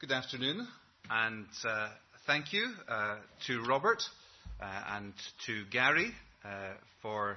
[0.00, 0.64] Good afternoon,
[1.10, 1.88] and uh,
[2.24, 3.16] thank you uh,
[3.48, 4.00] to Robert
[4.60, 5.12] uh, and
[5.46, 6.12] to Gary
[6.44, 7.36] uh, for,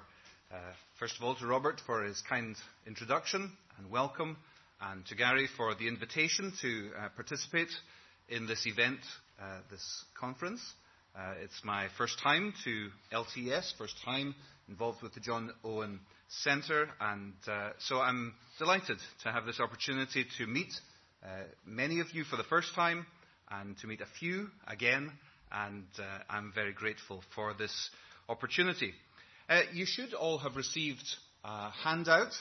[0.53, 0.57] uh,
[0.99, 2.55] first of all, to Robert for his kind
[2.85, 4.37] introduction and welcome,
[4.79, 7.71] and to Gary for the invitation to uh, participate
[8.29, 8.99] in this event,
[9.71, 10.61] this conference.
[11.41, 14.35] it's my first time to LTS, first time
[14.69, 17.33] involved with the John Owen Centre, and
[17.79, 20.71] so I'm delighted to have this opportunity to meet
[21.23, 23.05] uh, many of you for the first time
[23.51, 25.11] and to meet a few again,
[25.51, 27.91] and uh, I'm very grateful for this
[28.27, 28.93] opportunity.
[29.47, 31.05] Uh, you should all have received
[31.43, 32.33] a handout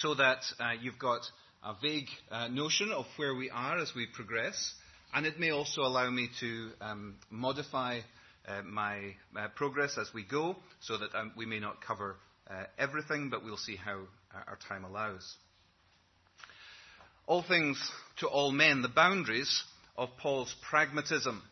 [0.00, 1.20] so that uh, you've got
[1.64, 4.74] a vague uh, notion of where we are as we progress,
[5.14, 8.00] and it may also allow me to um, modify
[8.64, 9.12] my
[9.56, 12.16] progress as we go so that um, we may not cover
[12.78, 14.00] everything, but we'll see how
[14.46, 15.36] our time allows
[17.26, 17.78] all things
[18.18, 19.64] to all men, the boundaries
[19.96, 21.42] of Paul's pragmatism.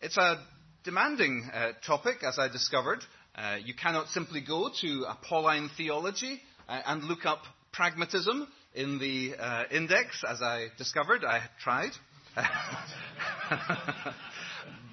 [0.00, 0.42] It's a
[0.82, 3.00] demanding uh, topic, as I discovered.
[3.34, 8.98] Uh, you cannot simply go to a Pauline theology uh, and look up pragmatism in
[8.98, 11.22] the uh, index, as I discovered.
[11.24, 11.90] I tried.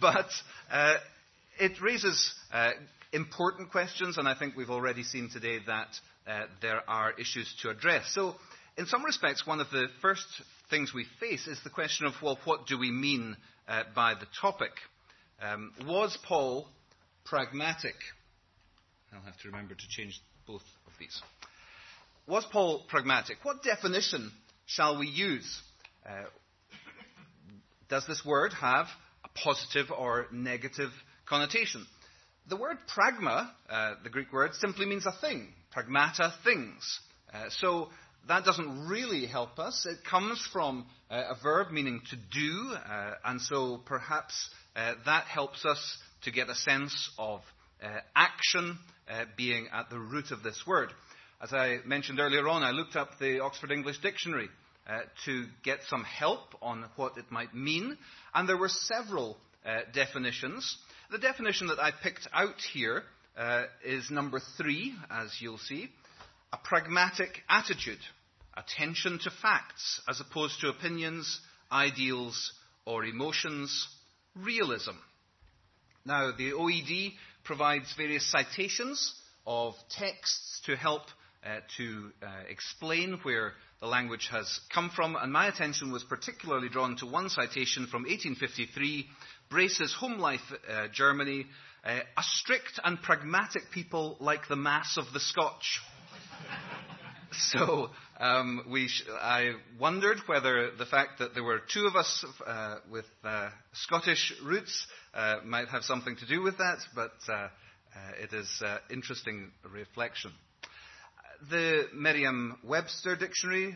[0.01, 0.29] but
[0.71, 0.95] uh,
[1.59, 2.71] it raises uh,
[3.13, 5.87] important questions, and I think we've already seen today that
[6.61, 8.05] there are issues to address.
[8.13, 8.35] So
[8.77, 10.25] in some respects, one of the first
[10.69, 13.35] things we face is the question of, well, what do we mean
[13.67, 14.71] uh, by the topic?
[15.41, 16.67] Um, was Paul
[17.25, 17.95] pragmatic?
[19.13, 21.21] I'll have to remember to change both of these.
[22.27, 23.37] Was Paul pragmatic?
[23.43, 24.31] What definition
[24.65, 25.61] shall we use?
[26.05, 26.23] Uh,
[27.89, 28.85] does this word have
[29.25, 30.91] a positive or negative
[31.25, 31.85] connotation?
[32.47, 35.49] The word pragma, uh, the Greek word, simply means a thing.
[35.75, 36.99] Pragmata, things.
[37.33, 37.89] Uh, so
[38.27, 39.85] that doesn't really help us.
[39.85, 45.25] It comes from uh, a verb meaning to do, uh, and so perhaps uh, that
[45.25, 47.41] helps us to get a sense of
[47.83, 48.77] uh, action
[49.09, 50.89] uh, being at the root of this word.
[51.41, 54.49] As I mentioned earlier on, I looked up the Oxford English Dictionary
[54.87, 57.97] uh, to get some help on what it might mean,
[58.35, 59.37] and there were several
[59.93, 60.75] definitions.
[61.11, 63.03] The definition that I picked out here
[63.85, 65.91] is number three, as you'll see
[66.53, 67.99] a pragmatic attitude,
[68.55, 71.39] attention to facts as opposed to opinions,
[71.71, 72.53] ideals,
[72.85, 73.87] or emotions,
[74.35, 74.95] realism.
[76.05, 77.13] Now, the OED
[77.43, 79.13] provides various citations
[79.45, 81.03] of texts to help
[81.43, 86.69] uh, to uh, explain where the language has come from, and my attention was particularly
[86.69, 89.07] drawn to one citation from 1853,
[89.49, 91.47] Brace's Home Life, uh, Germany,
[91.83, 95.81] uh, a strict and pragmatic people like the mass of the Scotch.
[97.31, 102.75] so um, sh- I wondered whether the fact that there were two of us uh,
[102.89, 107.47] with uh, Scottish roots uh, might have something to do with that, but uh, uh,
[108.21, 110.31] it is uh, interesting reflection.
[111.49, 113.75] The Merriam-Webster dictionary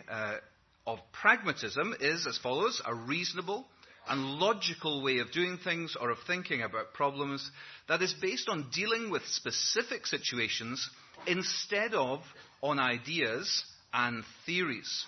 [0.86, 3.66] of pragmatism is as follows: a reasonable
[4.08, 7.50] and logical way of doing things or of thinking about problems
[7.88, 10.88] that is based on dealing with specific situations
[11.28, 12.20] instead of
[12.66, 15.06] on ideas and theories.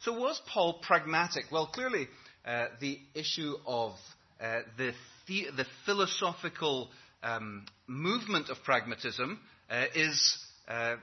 [0.00, 1.44] So, was Paul pragmatic?
[1.52, 2.08] Well, clearly,
[2.44, 3.92] uh, the issue of
[4.40, 4.92] uh, the,
[5.26, 6.90] the, the, philosophical
[7.22, 10.38] um, movement of pragmatism uh, is
[10.68, 10.96] uh,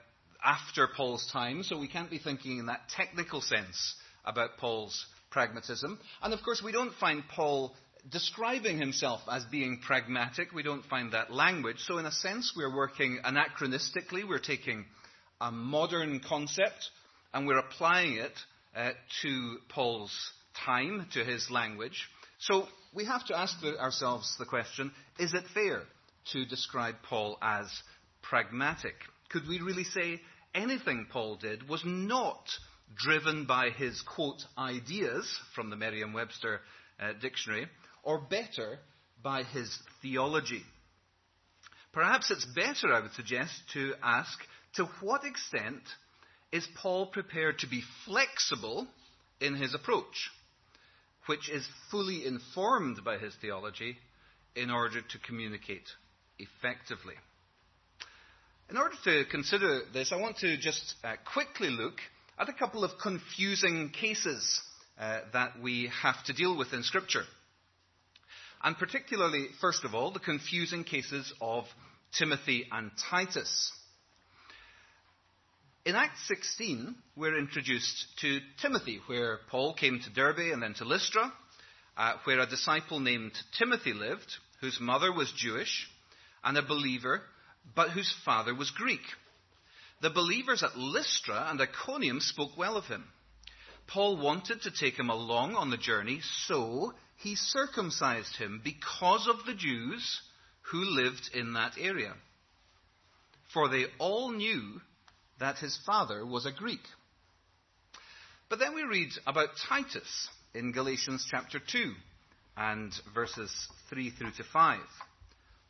[0.44, 3.96] after Paul's time, so we can't be thinking in that technical sense
[4.26, 6.00] about Paul's pragmatism.
[6.22, 7.74] And of course, we don't find Paul
[8.10, 10.54] describing himself as being pragmatic.
[10.54, 11.80] We don't find that language.
[11.80, 14.28] So, in a sense, we're working anachronistically.
[14.28, 14.86] We're taking
[15.46, 16.90] a modern concept
[17.34, 18.32] and we're applying it
[18.76, 18.92] uh,
[19.22, 20.12] to Paul's
[20.66, 22.10] time, to his language.
[22.40, 25.84] So we have to ask the, ourselves the question is it fair
[26.32, 27.68] to describe Paul as
[28.24, 28.96] pragmatic?
[29.30, 30.20] Could we really say
[30.56, 32.44] anything Paul did was not
[32.96, 36.62] driven by his, quote, ideas from the Merriam Webster
[37.00, 37.68] uh, dictionary,
[38.04, 38.80] or better,
[39.22, 40.64] by his theology?
[41.94, 44.38] Perhaps it's better, I would suggest, to ask
[44.76, 45.82] to what extent
[46.52, 48.88] is Paul prepared to be flexible
[49.40, 50.30] in his approach,
[51.26, 53.98] which is fully informed by his theology
[54.56, 55.88] in order to communicate
[56.40, 57.16] effectively?
[58.70, 62.00] In order to consider this, I want to just uh, quickly look
[62.40, 64.62] at a couple of confusing cases
[65.00, 67.24] uh, that we have to deal with in Scripture.
[68.64, 71.66] And particularly, first of all, the confusing cases of
[72.18, 73.72] Timothy and Titus.
[75.86, 80.84] In Acts 16, we're introduced to Timothy, where Paul came to Derbe and then to
[80.84, 81.32] Lystra,
[81.96, 85.88] uh, where a disciple named Timothy lived, whose mother was Jewish
[86.44, 87.22] and a believer,
[87.76, 89.04] but whose father was Greek.
[90.02, 93.04] The believers at Lystra and Iconium spoke well of him.
[93.86, 99.46] Paul wanted to take him along on the journey, so he circumcised him because of
[99.46, 100.24] the Jews
[100.72, 102.16] who lived in that area.
[103.54, 104.82] For they all knew
[105.40, 106.82] that his father was a Greek.
[108.50, 111.94] But then we read about Titus in Galatians chapter 2
[112.58, 113.52] and verses
[113.90, 114.80] 3 through to 5,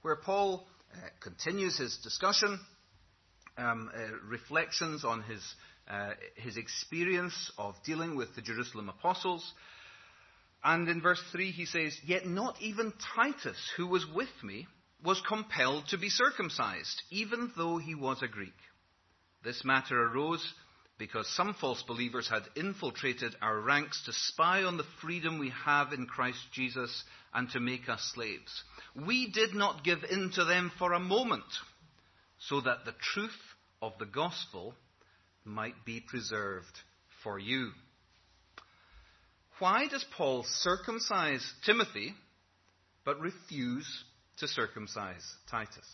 [0.01, 2.59] where Paul uh, continues his discussion,
[3.57, 5.41] um, uh, reflections on his,
[5.89, 9.53] uh, his experience of dealing with the Jerusalem apostles.
[10.63, 14.67] And in verse 3 he says, Yet not even Titus, who was with me,
[15.03, 18.53] was compelled to be circumcised, even though he was a Greek.
[19.45, 20.43] This matter arose
[20.97, 25.93] because some false believers had infiltrated our ranks to spy on the freedom we have
[25.93, 28.63] in Christ Jesus and to make us slaves.
[28.95, 31.43] We did not give in to them for a moment,
[32.39, 33.37] so that the truth
[33.81, 34.73] of the gospel
[35.43, 36.79] might be preserved
[37.23, 37.69] for you.
[39.59, 42.15] Why does Paul circumcise Timothy
[43.03, 43.87] but refuse
[44.37, 45.87] to circumcise Titus?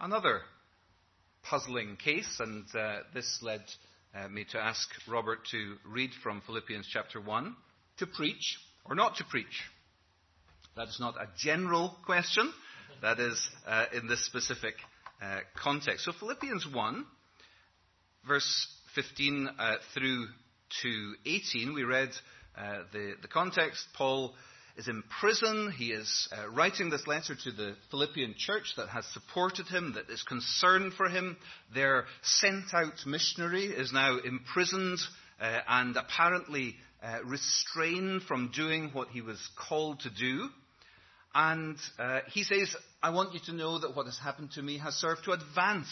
[0.00, 0.40] Another
[1.48, 3.62] puzzling case, and uh, this led
[4.14, 7.54] uh, me to ask Robert to read from Philippians chapter 1
[7.98, 9.62] to preach or not to preach.
[10.76, 12.52] That is not a general question,
[13.02, 14.74] that is uh, in this specific
[15.22, 16.04] uh, context.
[16.04, 17.04] So, Philippians 1,
[18.26, 20.26] verse 15 uh, through
[20.82, 22.10] to 18, we read
[22.58, 23.86] uh, the, the context.
[23.96, 24.34] Paul
[24.76, 25.72] is in prison.
[25.76, 30.10] He is uh, writing this letter to the Philippian church that has supported him, that
[30.10, 31.36] is concerned for him.
[31.74, 34.98] Their sent out missionary is now imprisoned
[35.40, 39.38] uh, and apparently uh, restrained from doing what he was
[39.68, 40.48] called to do.
[41.34, 44.78] And uh, he says, I want you to know that what has happened to me
[44.78, 45.88] has served to advance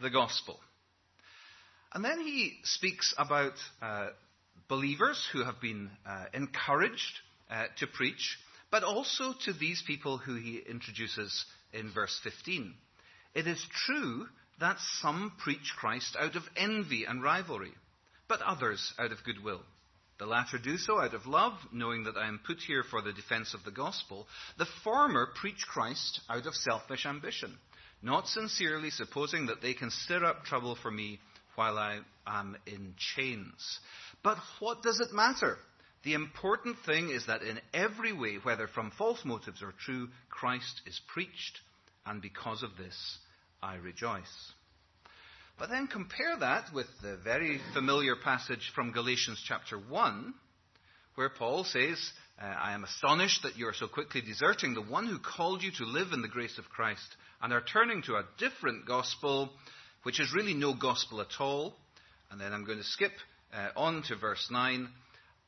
[0.00, 0.58] the gospel.
[1.92, 4.08] And then he speaks about uh,
[4.68, 7.20] believers who have been uh, encouraged
[7.50, 8.38] uh, to preach,
[8.70, 12.74] but also to these people who he introduces in verse 15.
[13.34, 14.26] It is true
[14.60, 17.72] that some preach Christ out of envy and rivalry,
[18.28, 19.62] but others out of goodwill.
[20.18, 23.12] The latter do so out of love, knowing that I am put here for the
[23.12, 24.28] defense of the gospel.
[24.58, 27.56] The former preach Christ out of selfish ambition,
[28.02, 31.20] not sincerely supposing that they can stir up trouble for me
[31.54, 33.80] while I am in chains.
[34.22, 35.56] But what does it matter?
[36.02, 40.80] The important thing is that in every way, whether from false motives or true, Christ
[40.86, 41.60] is preached,
[42.06, 43.18] and because of this,
[43.62, 44.52] I rejoice.
[45.58, 50.32] But then compare that with the very familiar passage from Galatians chapter 1,
[51.16, 51.98] where Paul says,
[52.40, 55.70] uh, I am astonished that you are so quickly deserting the one who called you
[55.72, 57.04] to live in the grace of Christ
[57.42, 59.50] and are turning to a different gospel,
[60.04, 61.74] which is really no gospel at all.
[62.30, 63.12] And then I'm going to skip
[63.52, 64.88] uh, on to verse 9.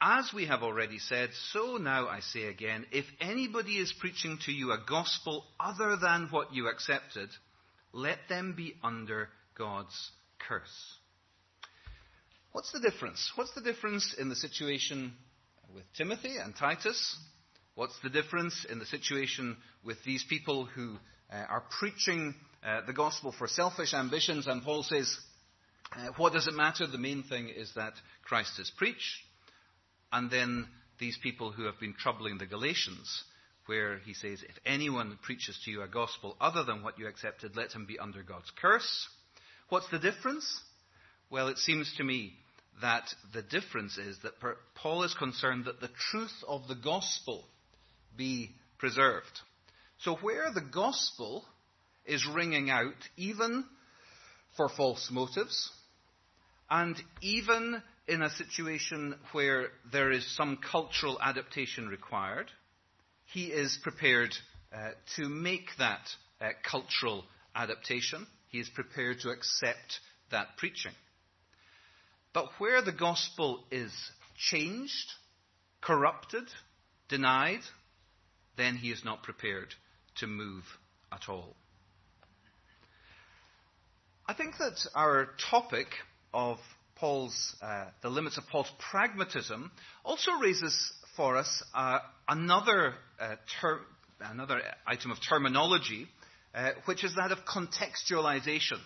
[0.05, 4.53] As we have already said, so now I say again, if anybody is preaching to
[4.53, 7.29] you a gospel other than what you accepted,
[7.93, 9.95] let them be under God's
[10.41, 10.97] curse.
[12.51, 13.31] What's the difference?
[13.37, 15.13] What's the difference in the situation
[15.73, 17.17] with Timothy and Titus?
[17.77, 20.97] What's the difference in the situation with these people who
[21.33, 22.35] uh, are preaching
[22.67, 24.49] uh, the gospel for selfish ambitions?
[24.49, 25.17] And Paul says,
[25.93, 26.89] uh, what does it matter?
[26.89, 27.93] The main thing is that
[28.25, 29.21] Christ is preached.
[30.13, 33.25] And then these people who have been troubling the Galatians,
[33.67, 37.57] where he says, If anyone preaches to you a gospel other than what you accepted,
[37.57, 39.09] let him be under God's curse.
[39.69, 40.61] What's the difference?
[41.31, 42.35] Well, it seems to me
[42.81, 44.33] that the difference is that
[44.75, 47.45] Paul is concerned that the truth of the gospel
[48.17, 49.41] be preserved.
[50.01, 51.45] So, where the gospel
[52.05, 53.65] is ringing out, even
[54.57, 55.71] for false motives,
[56.69, 62.51] and even in a situation where there is some cultural adaptation required,
[63.27, 64.35] he is prepared
[64.75, 66.09] uh, to make that
[66.41, 68.27] uh, cultural adaptation.
[68.49, 70.93] He is prepared to accept that preaching.
[72.33, 73.93] But where the gospel is
[74.37, 75.13] changed,
[75.81, 76.45] corrupted,
[77.09, 77.61] denied,
[78.57, 79.75] then he is not prepared
[80.17, 80.65] to move
[81.13, 81.55] at all.
[84.27, 85.89] I think that our topic
[86.33, 86.59] of
[87.03, 89.73] Paul's, uh, the limits of Paul's pragmatism
[90.05, 93.81] also raises for us uh, another, uh, ter-
[94.21, 96.07] another item of terminology,
[96.55, 98.79] uh, which is that of contextualization.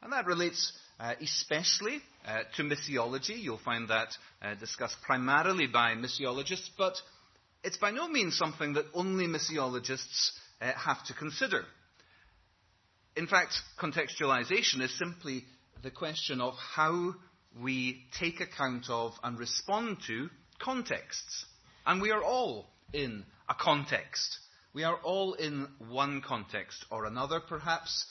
[0.00, 3.42] And that relates uh, especially uh, to missiology.
[3.42, 4.10] You'll find that
[4.40, 6.94] uh, discussed primarily by missiologists, but
[7.64, 11.64] it's by no means something that only missiologists uh, have to consider.
[13.16, 15.42] In fact, contextualization is simply
[15.82, 17.14] the question of how
[17.60, 20.28] we take account of and respond to
[20.58, 21.46] contexts.
[21.86, 24.38] And we are all in a context.
[24.74, 28.06] We are all in one context or another, perhaps.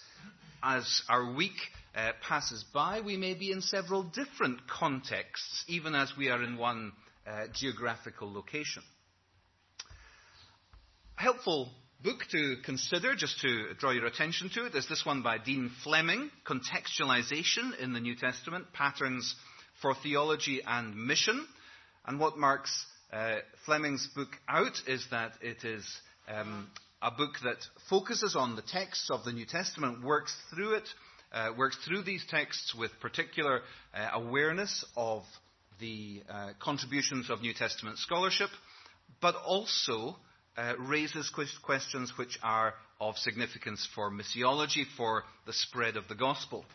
[0.64, 1.58] As our week
[1.96, 6.58] uh, passes by, we may be in several different contexts, even as we are in
[6.58, 6.94] one
[7.28, 8.82] uh, geographical location.
[11.16, 11.70] Helpful
[12.04, 15.72] book to consider, just to draw your attention to it, is this one by Dean
[15.84, 19.36] Fleming, Contextualization in the New Testament, Patterns
[19.82, 21.46] for Theology and Mission.
[22.06, 25.86] And what marks uh, Fleming's book out is that it is
[26.28, 26.70] um,
[27.02, 27.58] a book that
[27.90, 30.88] focuses on the texts of the New Testament, works through it,
[31.34, 33.62] uh, works through these texts with particular
[33.94, 35.24] uh, awareness of
[35.80, 38.50] the uh, contributions of New Testament scholarship,
[39.22, 40.16] but also
[40.58, 46.66] uh, raises questions which are of significance for missiology, for the spread of the gospel.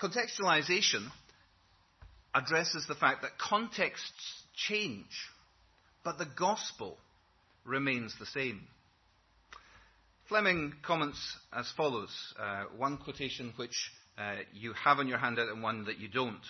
[0.00, 1.06] Contextualization
[2.34, 5.28] addresses the fact that contexts change,
[6.04, 6.98] but the gospel
[7.64, 8.62] remains the same.
[10.28, 12.10] Fleming comments as follows
[12.40, 16.40] uh, one quotation which uh, you have on your handout and one that you don't.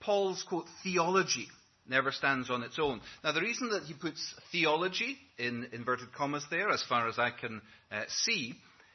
[0.00, 1.48] Paul's quote, theology
[1.88, 3.00] never stands on its own.
[3.22, 7.30] Now, the reason that he puts theology in inverted commas there, as far as I
[7.30, 8.54] can uh, see,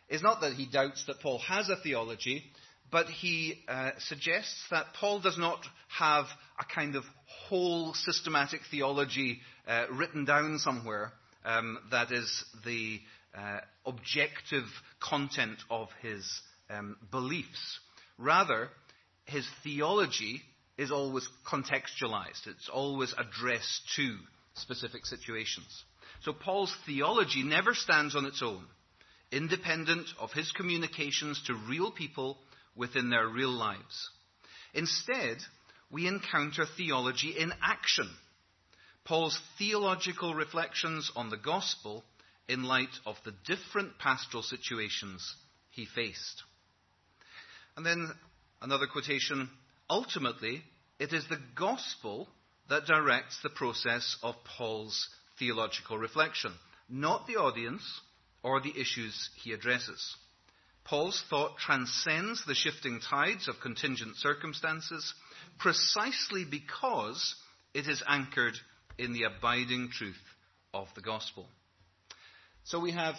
[0.10, 2.44] is not that he doubts that Paul has a theology,
[2.92, 6.26] but he uh, suggests that Paul does not have
[6.60, 7.04] a kind of
[7.48, 11.14] whole systematic theology uh, written down somewhere
[11.46, 13.00] um, that is the
[13.34, 14.66] uh, objective
[15.00, 16.30] content of his
[16.70, 17.80] um, beliefs.
[18.18, 18.70] Rather,
[19.26, 20.42] his theology
[20.82, 24.18] is always contextualized, it's always addressed to
[24.56, 25.84] specific situations.
[26.22, 28.66] So Paul's theology never stands on its own,
[29.32, 32.38] independent of his communications to real people
[32.76, 34.10] within their real lives.
[34.74, 35.38] Instead,
[35.92, 38.10] we encounter theology in action.
[39.06, 42.04] Paul's theological reflections on the gospel
[42.48, 45.36] in light of the different pastoral situations
[45.70, 46.44] he faced.
[47.78, 48.12] And then
[48.62, 49.50] another quotation
[49.92, 50.64] ultimately,
[51.00, 52.28] it is the gospel
[52.70, 56.54] that directs the process of Paul's theological reflection,
[56.90, 57.84] not the audience
[58.42, 60.16] or the issues he addresses.
[60.86, 65.14] Paul's thought transcends the shifting tides of contingent circumstances
[65.60, 67.36] precisely because
[67.74, 68.56] it is anchored
[68.98, 70.16] in the abiding truth
[70.74, 71.48] of the gospel.
[72.64, 73.16] So we have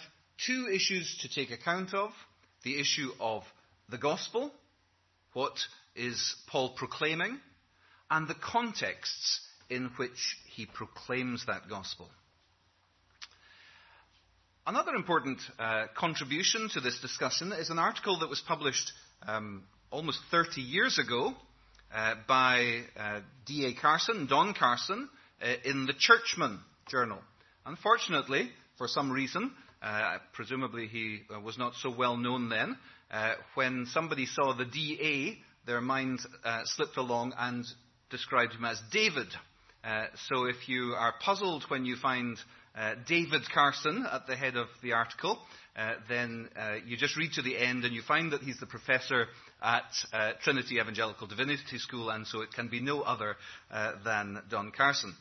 [0.47, 2.11] two issues to take account of
[2.65, 3.43] the issue of
[3.91, 4.53] the gospel,
[5.35, 5.59] what
[5.95, 7.39] is Paul proclaiming,
[8.11, 12.11] and the contexts in which he proclaims that gospel.
[14.67, 18.93] Another important uh, contribution to this discussion is an article that was published
[19.27, 21.35] um, almost 30 years ago
[21.93, 23.75] uh, by uh, D.A.
[23.75, 25.09] Carson, Don Carson,
[25.43, 27.19] uh, in the Churchman Journal.
[27.67, 29.51] Unfortunately, for some reason,
[29.83, 32.77] uh, presumably he uh, was not so well known then,
[33.55, 36.21] when somebody saw the D.A., their mind
[36.65, 37.65] slipped along and
[38.11, 39.29] described him as David.
[40.29, 42.39] so if you are puzzled when you find
[42.75, 45.39] uh, David Carson at the head of the article,
[45.77, 48.67] uh, then uh, you just read to the end and you find that he's the
[48.67, 49.27] professor
[49.63, 53.37] at uh, Trinity Evangelical Divinity School, and so it can be no other
[53.71, 55.15] uh, than Don Carson.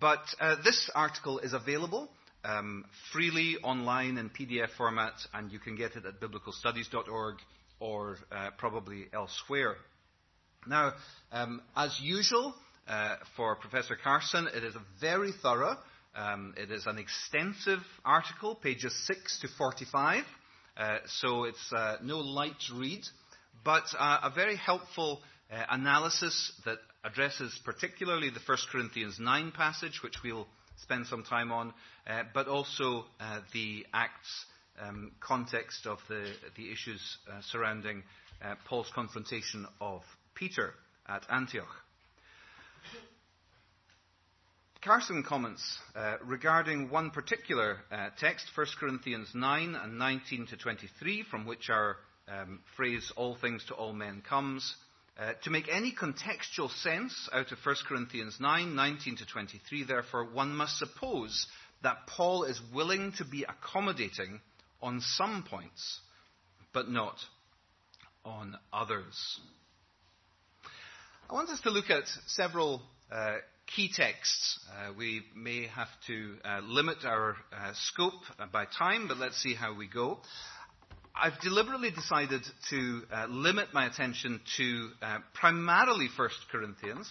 [0.00, 0.22] But
[0.64, 2.08] this article is available
[2.44, 7.36] um, freely online in PDF format, and you can get it at biblicalstudies.org
[7.82, 8.16] or
[8.58, 9.74] probably elsewhere.
[10.66, 10.92] Now,
[11.32, 12.54] um, as usual,
[13.36, 15.76] for Professor Carson, it is a very thorough
[16.14, 20.24] um, it is an extensive article, pages 6 to 45,
[20.76, 23.02] uh, so it's uh, no light read,
[23.64, 30.02] but uh, a very helpful uh, analysis that addresses particularly the 1 Corinthians 9 passage,
[30.02, 30.46] which we'll
[30.82, 31.72] spend some time on,
[32.06, 34.44] uh, but also uh, the Acts
[34.80, 37.18] um, context of the, the issues
[37.50, 38.02] surrounding
[38.66, 40.02] Paul's confrontation of
[40.34, 40.74] Peter
[41.08, 41.68] at Antioch.
[44.82, 51.22] Carson comments uh, regarding one particular uh, text, 1 Corinthians 9 and 19 to 23,
[51.30, 54.74] from which our um, phrase, all things to all men, comes.
[55.16, 60.24] Uh, to make any contextual sense out of 1 Corinthians 9, 19 to 23, therefore,
[60.24, 61.46] one must suppose
[61.84, 64.40] that Paul is willing to be accommodating
[64.82, 66.00] on some points,
[66.74, 67.16] but not
[68.24, 69.40] on others.
[71.30, 73.36] I want us to look at several uh,
[73.74, 74.60] key texts.
[74.70, 78.20] Uh, we may have to uh, limit our uh, scope
[78.52, 80.18] by time, but let's see how we go.
[81.14, 87.08] I've deliberately decided to uh, limit my attention to uh, primarily 1 Corinthians,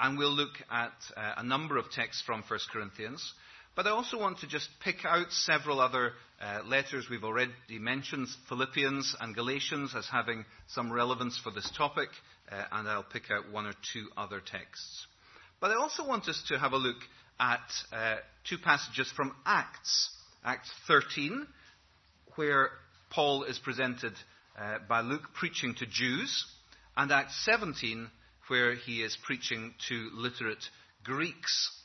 [0.00, 3.32] and we'll look at a number of texts from 1 Corinthians.
[3.78, 6.10] But I also want to just pick out several other
[6.42, 12.08] uh, letters we've already mentioned, Philippians and Galatians, as having some relevance for this topic,
[12.50, 15.06] uh, and I'll pick out one or two other texts.
[15.60, 16.96] But I also want us to have a look
[17.38, 17.60] at
[17.92, 18.16] uh,
[18.48, 20.10] two passages from Acts.
[20.44, 21.46] Acts 13,
[22.34, 22.70] where
[23.10, 24.14] Paul is presented
[24.60, 26.46] uh, by Luke preaching to Jews,
[26.96, 28.10] and Acts 17,
[28.48, 30.68] where he is preaching to literate
[31.04, 31.77] Greeks.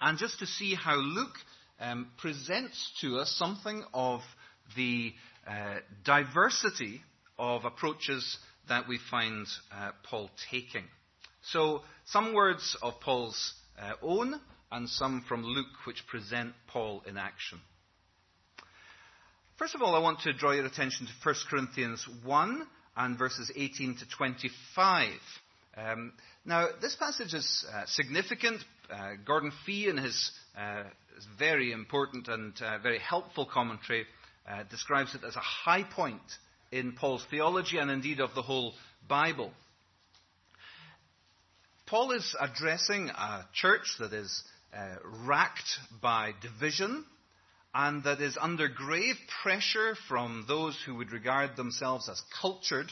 [0.00, 1.36] And just to see how Luke
[1.80, 4.20] um, presents to us something of
[4.76, 5.12] the
[5.46, 7.00] uh, diversity
[7.38, 8.38] of approaches
[8.68, 10.84] that we find uh, Paul taking.
[11.50, 14.40] So, some words of Paul's uh, own
[14.72, 17.60] and some from Luke which present Paul in action.
[19.56, 23.50] First of all, I want to draw your attention to 1 Corinthians 1 and verses
[23.54, 25.10] 18 to 25.
[25.76, 26.12] Um,
[26.46, 28.64] now, this passage is uh, significant.
[28.90, 30.84] Uh, Gordon Fee, in his uh,
[31.38, 34.06] very important and uh, very helpful commentary,
[34.48, 36.22] uh, describes it as a high point
[36.72, 38.72] in Paul's theology and indeed of the whole
[39.06, 39.52] Bible.
[41.86, 44.44] Paul is addressing a church that is
[45.24, 47.04] racked by division
[47.72, 52.90] and that is under grave pressure from those who would regard themselves as cultured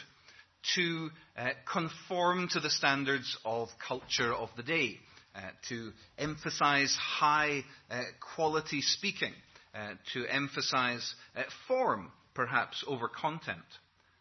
[0.75, 4.99] to uh, conform to the standards of culture of the day,
[5.35, 8.03] uh, to emphasize high uh,
[8.35, 9.33] quality speaking,
[9.75, 13.59] uh, to emphasize uh, form perhaps over content.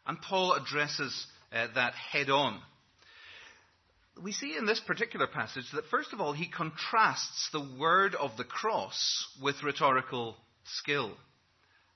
[0.06, 2.60] And Paul addresses that head on
[4.22, 8.38] we see in this particular passage that, first of all, he contrasts the word of
[8.38, 11.14] the cross with rhetorical skill.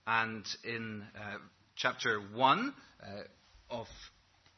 [0.05, 1.37] And in uh,
[1.75, 3.05] chapter 1 uh,
[3.69, 3.87] of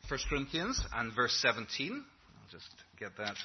[0.09, 3.35] 1 Corinthians and verse 17, I'll just get that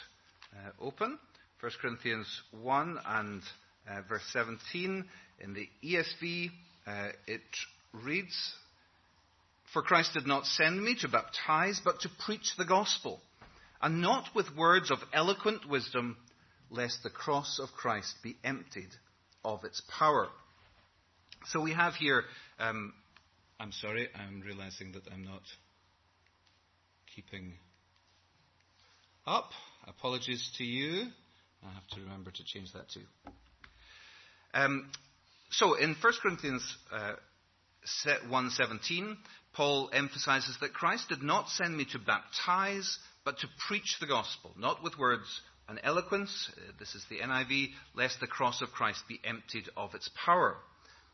[0.55, 1.19] uh, open.
[1.61, 3.43] 1 Corinthians 1 and
[3.87, 5.05] uh, verse 17
[5.41, 6.49] in the ESV,
[6.87, 7.43] uh, it
[7.93, 8.55] reads,
[9.75, 13.21] For Christ did not send me to baptize, but to preach the gospel
[13.83, 16.17] and not with words of eloquent wisdom,
[16.71, 18.89] lest the cross of Christ be emptied
[19.45, 20.29] of its power.
[21.49, 22.23] So we have here,
[22.59, 22.95] um,
[23.61, 25.43] I'm sorry, I'm realizing that I'm not
[27.15, 27.53] keeping
[29.27, 29.51] up.
[29.87, 31.07] Apologies to you.
[31.63, 33.03] I have to remember to change that too.
[34.53, 34.91] Um,
[35.51, 37.15] so in 1 Corinthians uh,
[38.29, 39.17] 1.17,
[39.55, 44.53] Paul emphasizes that Christ did not send me to baptize, but to preach the gospel,
[44.59, 49.03] not with words and eloquence, uh, this is the NIV, lest the cross of Christ
[49.09, 50.57] be emptied of its power.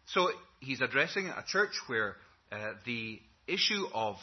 [0.06, 2.16] So he's addressing a church where
[2.50, 4.16] uh, the issue of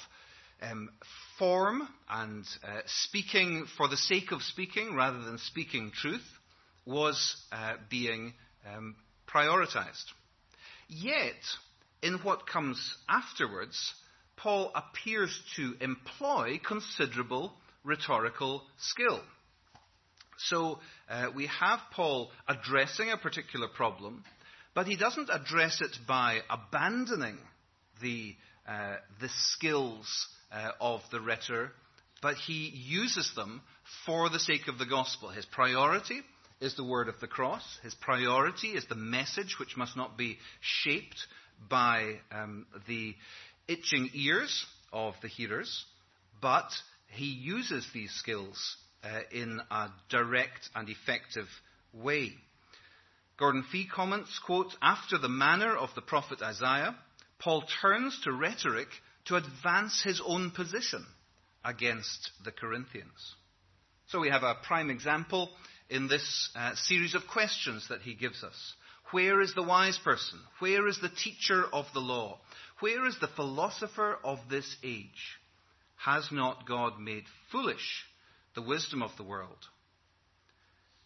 [0.62, 0.90] um,
[1.38, 6.26] form and uh, speaking for the sake of speaking rather than speaking truth
[6.86, 8.34] was uh, being
[8.74, 8.96] um,
[9.28, 10.06] prioritized.
[10.88, 11.36] Yet,
[12.02, 13.94] in what comes afterwards,
[14.38, 19.22] Paul appears to employ considerable rhetorical skill.
[20.38, 24.24] So uh, we have Paul addressing a particular problem,
[24.76, 27.38] but he doesn't address it by abandoning
[28.02, 28.36] the,
[28.68, 31.72] uh, the skills uh, of the rhetor,
[32.22, 33.62] but he uses them
[34.06, 35.30] for the sake of the gospel.
[35.30, 36.22] His priority
[36.60, 37.64] is the word of the cross.
[37.84, 41.28] His priority is the message, which must not be shaped
[41.70, 43.16] by um, the
[43.68, 45.86] itching ears of the hearers,
[46.42, 46.70] but
[47.10, 51.48] he uses these skills uh, in a direct and effective
[51.94, 52.32] way.
[53.38, 56.96] Gordon Fee comments, quote, after the manner of the prophet Isaiah,
[57.40, 58.88] Paul turns to rhetoric
[59.28, 61.06] to advance his own position
[61.64, 63.36] against the Corinthians.
[64.08, 65.50] So we have a prime example
[65.90, 68.74] in this uh, series of questions that he gives us.
[69.12, 70.40] Where is the wise person?
[70.60, 72.40] Where is the teacher of the law?
[72.80, 75.38] Where is the philosopher of this age?
[75.98, 78.06] Has not God made foolish
[78.56, 79.58] the wisdom of the world?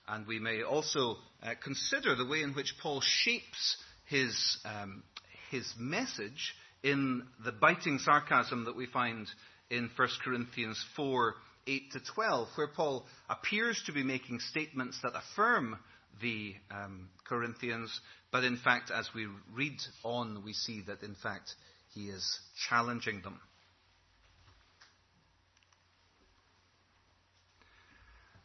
[0.07, 5.03] And we may also uh, consider the way in which Paul shapes his, um,
[5.49, 9.27] his message in the biting sarcasm that we find
[9.69, 11.35] in 1 Corinthians 4
[11.67, 15.77] 8 to 12, where Paul appears to be making statements that affirm
[16.19, 17.99] the um, Corinthians,
[18.31, 21.53] but in fact, as we read on, we see that in fact
[21.93, 23.39] he is challenging them.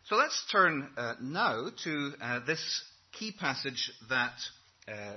[0.05, 4.35] So let's turn uh, now to uh, this key passage that
[4.87, 5.15] uh,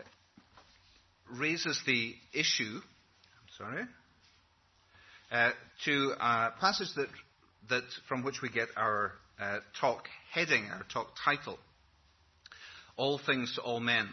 [1.32, 2.80] raises the issue
[3.60, 3.84] Sorry.
[5.34, 5.52] Uh,
[5.84, 7.10] to a passage that,
[7.68, 11.60] that from which we get our uh, talk heading, our talk title.
[12.96, 14.08] All things to all men.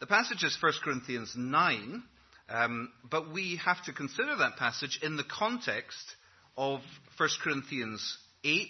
[0.00, 2.02] The passage is 1 Corinthians 9,
[2.48, 6.16] um, but we have to consider that passage in the context
[6.56, 6.80] of
[7.18, 8.66] 1 Corinthians 8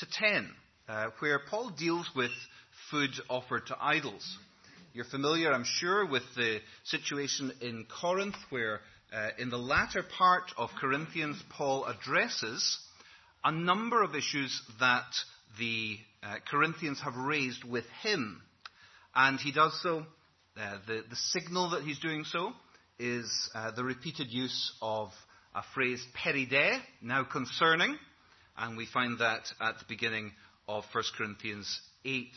[0.00, 0.50] to 10
[0.86, 2.32] uh, where Paul deals with
[2.90, 4.36] food offered to idols.
[4.92, 8.80] You're familiar, I'm sure, with the situation in Corinth, where
[9.12, 12.78] uh, in the latter part of Corinthians, Paul addresses
[13.44, 15.04] a number of issues that
[15.58, 18.40] the uh, Corinthians have raised with him.
[19.14, 20.06] And he does so,
[20.56, 22.52] uh, the, the, signal that he's doing so
[22.98, 25.10] is uh, the repeated use of
[25.54, 27.98] a phrase, peri de, now concerning,
[28.56, 30.32] and we find that at the beginning
[30.66, 32.28] of 1 Corinthians 8.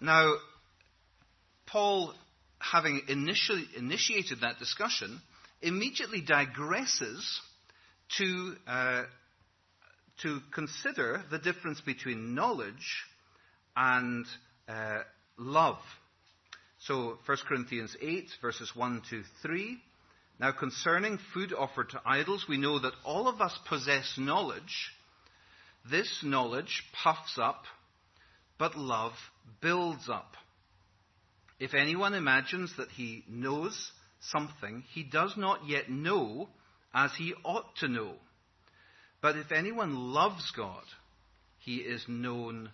[0.00, 0.34] Now,
[1.66, 2.14] Paul,
[2.58, 5.20] having initially initiated that discussion,
[5.62, 7.22] immediately digresses
[8.18, 9.02] to, uh,
[10.22, 13.04] to consider the difference between knowledge
[13.76, 14.26] and
[14.68, 15.00] uh,
[15.38, 15.78] love.
[16.80, 19.78] So, 1 Corinthians 8, verses 1 to 3.
[20.38, 24.90] Now, concerning food offered to idols, we know that all of us possess knowledge.
[25.90, 27.64] This knowledge puffs up,
[28.58, 29.12] but love
[29.60, 30.32] builds up.
[31.58, 36.48] If anyone imagines that he knows something, he does not yet know
[36.94, 38.14] as he ought to know.
[39.22, 40.84] But if anyone loves God,
[41.58, 42.70] he is known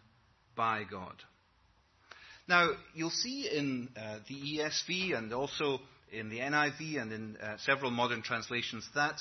[0.54, 1.14] by God.
[2.48, 5.80] Now, you'll see in uh, the ESV and also
[6.12, 9.16] in the NIV and in uh, several modern translations that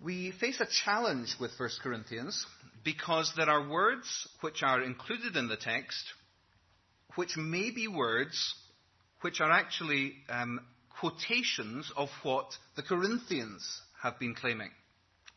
[0.00, 2.46] we face a challenge with 1 Corinthians
[2.84, 6.04] because there are words which are included in the text
[7.16, 8.54] which may be words
[9.22, 10.60] which are actually um,
[11.00, 14.70] quotations of what the Corinthians have been claiming.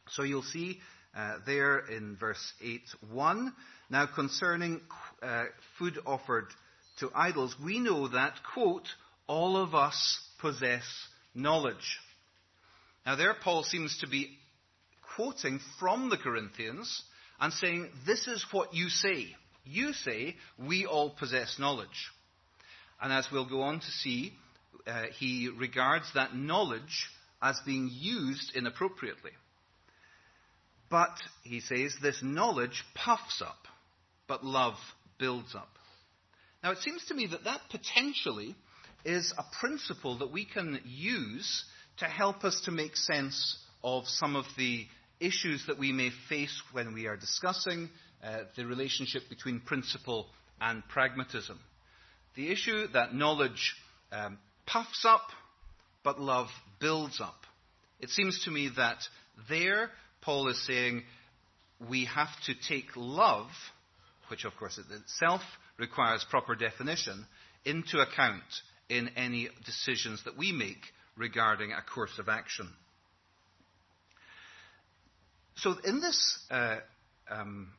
[0.10, 0.80] So you'll see
[1.16, 3.54] uh, there in verse 8 1.
[3.90, 4.82] Now, concerning
[5.22, 5.46] uh,
[5.80, 6.48] food offered
[7.00, 8.88] to idols, we know that, quote,
[9.28, 10.84] all of us possess
[11.34, 12.00] knowledge.
[13.06, 14.38] Now, there Paul seems to be
[15.16, 17.04] quoting from the Corinthians
[17.40, 19.36] and saying, This is what you say.
[19.66, 22.12] You say, We all possess knowledge.
[23.02, 24.34] And as we'll go on to see,
[24.88, 27.10] uh, he regards that knowledge
[27.42, 29.32] as being used inappropriately.
[30.90, 33.68] But, he says, this knowledge puffs up,
[34.28, 34.76] but love
[35.20, 35.70] builds up.
[36.64, 38.56] Now, it seems to me that that potentially
[39.04, 41.66] is a principle that we can use
[41.98, 44.86] to help us to make sense of some of the
[45.20, 47.90] issues that we may face when we are discussing
[48.24, 50.28] uh, the relationship between principle
[50.60, 51.60] and pragmatism.
[52.36, 53.76] The issue that knowledge
[54.12, 55.28] um, puffs up,
[56.04, 56.48] but love
[56.80, 57.40] builds up.
[58.00, 59.00] It seems to me that
[59.50, 59.90] there,
[60.22, 61.04] Paul is saying
[61.90, 63.48] we have to take love,
[64.30, 65.42] which of course itself
[65.80, 67.26] requires proper definition,
[67.66, 68.44] into account
[68.90, 70.82] in any decisions that we make
[71.18, 72.70] regarding a course of action.
[75.56, 76.78] So in this, uh,
[77.30, 77.70] um,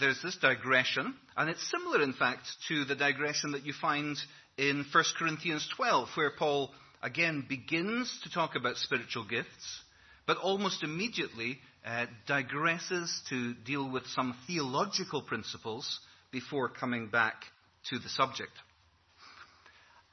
[0.00, 4.16] there's this digression, and it's similar, in fact, to the digression that you find
[4.58, 6.70] in 1 Corinthians 12, where Paul
[7.02, 9.82] again begins to talk about spiritual gifts,
[10.26, 16.00] but almost immediately uh, digresses to deal with some theological principles
[16.32, 17.34] before coming back
[17.90, 18.52] to the subject.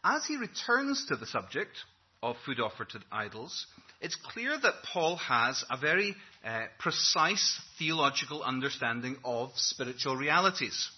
[0.04, 1.72] As he returns to the subject
[2.22, 3.66] of food offered to idols,
[4.02, 10.90] it's clear that Paul has a very uh, precise theological understanding of spiritual realities.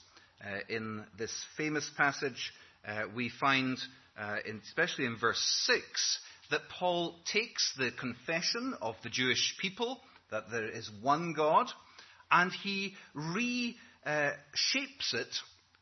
[0.44, 2.52] Uh, in this famous passage,
[2.88, 3.78] uh, we find,
[4.20, 6.20] uh, in, especially in verse 6,
[6.52, 10.00] that Paul takes the confession of the Jewish people
[10.32, 11.68] that there is one God,
[12.32, 13.76] and he reshapes
[15.14, 15.34] it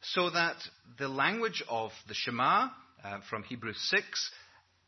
[0.02, 0.58] so that
[0.98, 2.70] the language of the Shema
[3.04, 4.32] uh, from Hebrews 6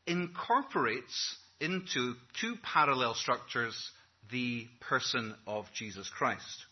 [0.08, 3.76] incorporates into two parallel structures
[4.32, 6.66] the person of Jesus Christ.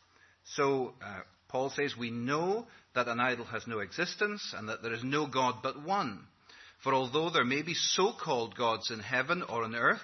[0.55, 4.93] So, uh, Paul says, We know that an idol has no existence and that there
[4.93, 6.19] is no God but one.
[6.83, 10.01] For although there may be so called gods in heaven or on earth,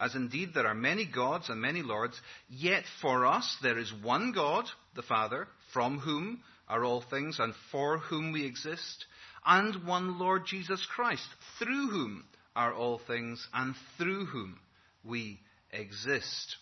[0.00, 4.32] as indeed there are many gods and many lords, yet for us there is one
[4.32, 4.64] God,
[4.96, 9.04] the Father, from whom are all things and for whom we exist,
[9.44, 11.26] and one Lord Jesus Christ,
[11.58, 12.24] through whom
[12.56, 14.58] are all things and through whom
[15.04, 15.38] we
[15.70, 16.56] exist.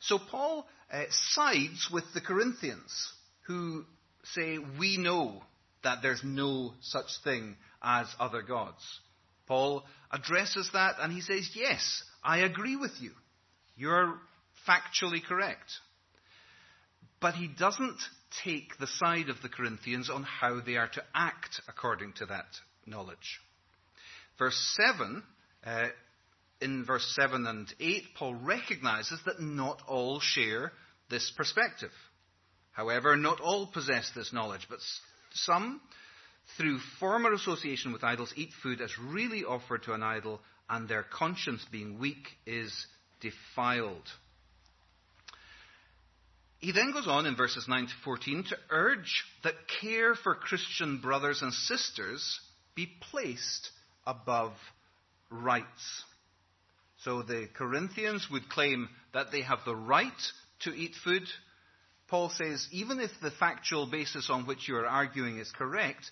[0.00, 3.12] So Paul uh, sides with the Corinthians
[3.46, 3.84] who
[4.24, 5.42] say, We know
[5.84, 8.82] that there's no such thing as other gods.
[9.46, 13.12] Paul addresses that and he says, Yes, I agree with you.
[13.76, 14.18] You're
[14.68, 15.70] factually correct.
[17.20, 17.98] But he doesn't
[18.44, 22.46] take the side of the Corinthians on how they are to act according to that
[22.86, 23.40] knowledge.
[24.38, 25.22] Verse 7,
[25.64, 25.86] uh,
[26.60, 30.72] in verse 7 and 8, Paul recognizes that not all share
[31.10, 31.90] this perspective.
[32.72, 34.78] However, not all possess this knowledge, but
[35.32, 35.80] some,
[36.56, 41.02] through former association with idols, eat food as really offered to an idol, and their
[41.02, 42.86] conscience, being weak, is
[43.20, 44.08] defiled.
[46.58, 51.00] He then goes on in verses 9 to 14 to urge that care for Christian
[51.00, 52.40] brothers and sisters
[52.76, 53.70] be placed
[54.06, 54.52] above
[55.28, 56.04] rights.
[57.02, 60.12] So the Corinthians would claim that they have the right
[60.60, 61.24] to eat food.
[62.12, 66.10] Paul says, even if the factual basis on which you are arguing is correct,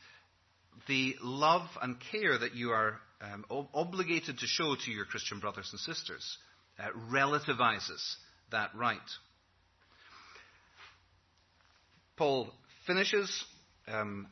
[0.88, 5.68] the love and care that you are um, obligated to show to your Christian brothers
[5.72, 6.38] and sisters
[6.78, 8.00] uh, relativizes
[8.50, 8.96] that right.
[12.16, 12.48] Paul
[12.86, 13.44] finishes
[13.86, 14.26] um,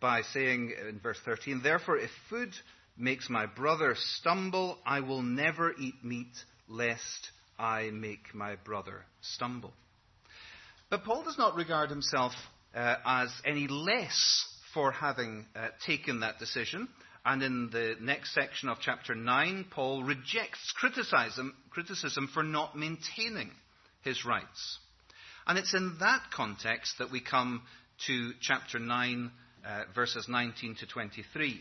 [0.00, 2.52] by saying in verse 13, Therefore, if food
[2.96, 6.36] makes my brother stumble, I will never eat meat,
[6.68, 9.72] lest I make my brother stumble.
[10.90, 12.32] But Paul does not regard himself
[12.74, 16.88] uh, as any less for having uh, taken that decision.
[17.26, 23.50] And in the next section of chapter 9, Paul rejects criticism, criticism for not maintaining
[24.02, 24.78] his rights.
[25.46, 27.62] And it's in that context that we come
[28.06, 29.30] to chapter 9,
[29.66, 31.60] uh, verses 19 to 23.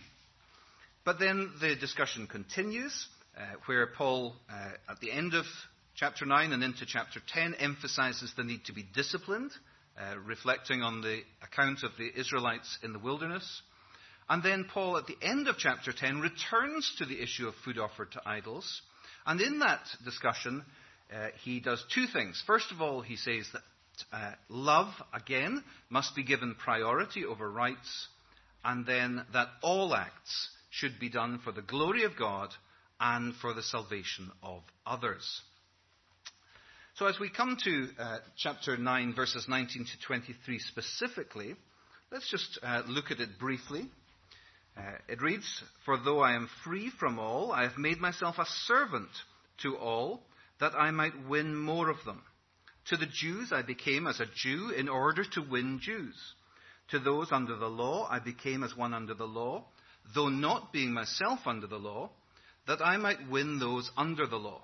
[1.03, 5.45] But then the discussion continues, uh, where Paul, uh, at the end of
[5.97, 9.51] chapter 9 and into chapter 10, emphasizes the need to be disciplined,
[9.99, 13.61] uh, reflecting on the account of the Israelites in the wilderness.
[14.29, 17.79] And then Paul, at the end of chapter 10, returns to the issue of food
[17.79, 18.81] offered to idols.
[19.25, 20.63] And in that discussion,
[21.11, 22.43] uh, he does two things.
[22.45, 23.61] First of all, he says that
[24.11, 28.07] uh, love, again, must be given priority over rights,
[28.63, 32.49] and then that all acts should be done for the glory of God
[32.99, 35.41] and for the salvation of others.
[36.97, 41.55] So, as we come to uh, chapter 9, verses 19 to 23 specifically,
[42.11, 43.85] let's just uh, look at it briefly.
[44.75, 45.45] Uh, it reads,
[45.85, 49.09] For though I am free from all, I have made myself a servant
[49.61, 50.23] to all,
[50.59, 52.23] that I might win more of them.
[52.87, 56.15] To the Jews I became as a Jew in order to win Jews.
[56.89, 59.65] To those under the law I became as one under the law,
[60.15, 62.09] though not being myself under the law,
[62.65, 64.63] that I might win those under the law.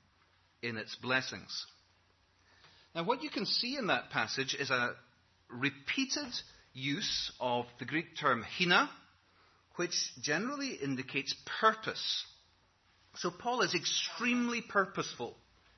[0.61, 1.65] in its blessings.
[2.93, 4.93] Now, what you can see in that passage is a
[5.49, 6.33] repeated
[6.73, 8.89] use of the Greek term hina,
[9.75, 12.25] which generally indicates purpose.
[13.15, 15.35] So, Paul is extremely purposeful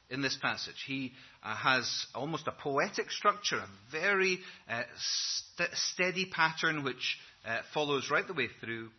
[0.10, 0.84] in this passage.
[0.86, 7.60] He uh, has almost a poetic structure, a very uh, st- steady pattern which uh,
[7.74, 8.90] follows right the way through,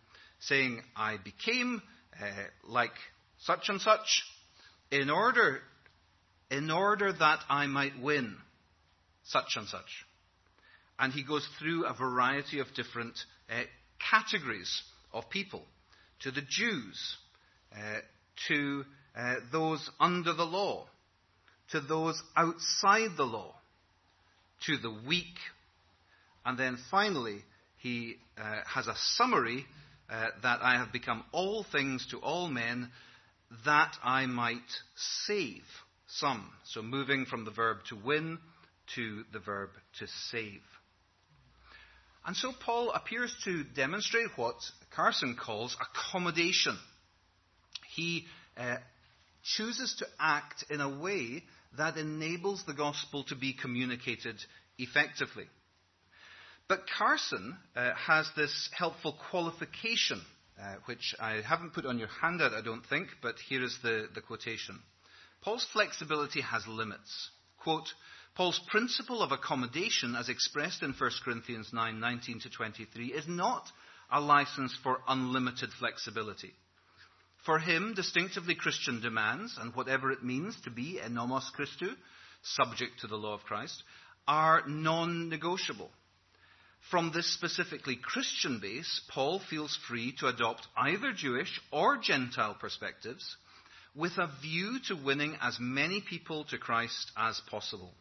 [0.40, 1.82] saying, I became
[2.20, 2.26] uh,
[2.66, 2.92] like
[3.38, 4.24] such and such
[4.90, 5.60] in order,
[6.54, 8.36] in order that I might win
[9.24, 10.06] such and such.
[11.00, 13.18] And he goes through a variety of different
[13.50, 13.62] uh,
[14.10, 15.64] categories of people
[16.20, 17.16] to the Jews,
[17.74, 17.98] uh,
[18.48, 18.84] to
[19.52, 20.86] those under the law,
[21.72, 23.54] to those outside the law,
[24.66, 25.34] to the weak.
[26.46, 27.42] And then finally,
[27.78, 29.66] he uh, has a summary
[30.08, 32.90] uh, that I have become all things to all men
[33.64, 34.60] that I might
[35.26, 35.64] save
[36.06, 36.50] some.
[36.64, 38.38] So moving from the verb to win
[38.94, 40.60] to the verb to save.
[42.26, 44.56] And so Paul appears to demonstrate what
[44.94, 46.78] Carson calls accommodation.
[47.94, 48.24] He
[48.56, 48.76] uh,
[49.42, 51.44] chooses to act in a way
[51.76, 54.36] that enables the gospel to be communicated
[54.78, 55.44] effectively.
[56.66, 60.22] But Carson uh, has this helpful qualification,
[60.58, 64.08] uh, which I haven't put on your handout, I don't think, but here is the,
[64.14, 64.78] the quotation.
[65.44, 67.30] Paul's flexibility has limits.
[67.58, 67.92] Quote,
[68.34, 73.70] Paul's principle of accommodation, as expressed in 1 Corinthians 9 19 to 23, is not
[74.10, 76.54] a license for unlimited flexibility.
[77.44, 81.94] For him, distinctively Christian demands, and whatever it means to be a nomos Christou,
[82.42, 83.82] subject to the law of Christ,
[84.26, 85.90] are non negotiable.
[86.90, 93.36] From this specifically Christian base, Paul feels free to adopt either Jewish or Gentile perspectives
[93.94, 97.92] with a view to winning as many people to Christ as possible.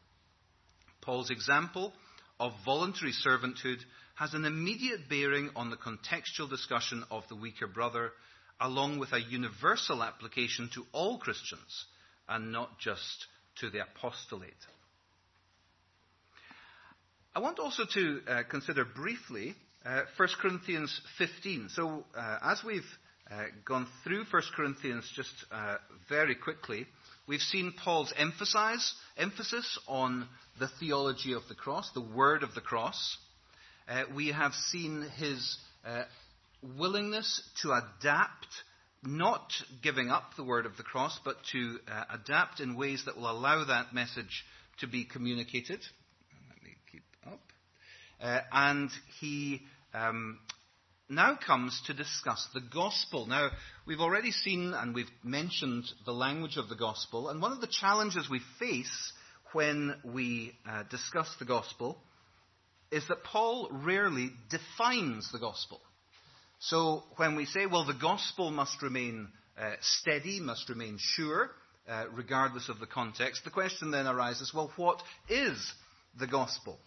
[1.01, 1.93] Paul's example
[2.39, 3.79] of voluntary servanthood
[4.15, 8.11] has an immediate bearing on the contextual discussion of the weaker brother,
[8.59, 11.85] along with a universal application to all Christians
[12.27, 13.27] and not just
[13.59, 14.53] to the apostolate.
[17.35, 21.69] I want also to uh, consider briefly uh, 1 Corinthians 15.
[21.69, 22.85] So, uh, as we've
[23.31, 25.77] uh, gone through 1 Corinthians just uh,
[26.09, 26.85] very quickly,
[27.27, 30.27] we've seen Paul's emphasize, emphasis on
[30.59, 33.17] the theology of the cross, the word of the cross.
[33.87, 35.57] Uh, we have seen his
[36.77, 38.47] willingness to adapt,
[39.03, 41.79] not giving up the word of the cross, but to
[42.13, 44.45] adapt in ways that will allow that message
[44.79, 45.81] to be communicated.
[48.23, 49.61] Uh, and he
[49.93, 50.39] um,
[51.09, 53.25] now comes to discuss the gospel.
[53.25, 53.49] Now,
[53.85, 57.67] we've already seen and we've mentioned the language of the gospel, and one of the
[57.67, 59.13] challenges we face
[59.53, 61.97] when we uh, discuss the gospel
[62.91, 65.81] is that Paul rarely defines the gospel.
[66.59, 69.27] So when we say, well, the gospel must remain
[69.59, 71.51] uh, steady, must remain sure,
[71.87, 75.57] uh, regardless of the context, the question then arises, well, what is
[76.17, 76.79] the gospel?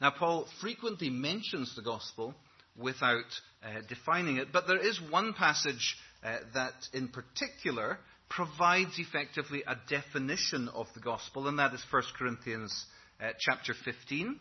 [0.00, 2.34] Now, Paul frequently mentions the gospel
[2.76, 3.24] without
[3.62, 9.76] uh, defining it, but there is one passage uh, that in particular provides effectively a
[9.88, 12.86] definition of the gospel, and that is 1 Corinthians
[13.20, 14.38] uh, chapter 15.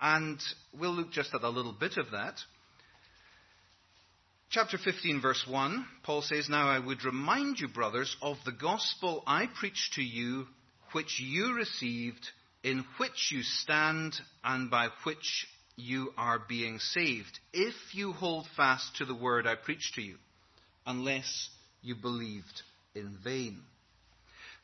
[0.00, 0.38] And
[0.78, 2.34] we'll look just at a little bit of that.
[4.50, 9.22] Chapter 15, verse 1, Paul says, Now I would remind you, brothers, of the gospel
[9.26, 10.46] I preached to you,
[10.92, 12.26] which you received
[12.64, 15.46] in which you stand and by which
[15.80, 20.16] you are being saved, if you hold fast to the word I preached to you,
[20.86, 21.48] unless
[21.82, 22.62] you believed
[22.94, 23.60] in vain.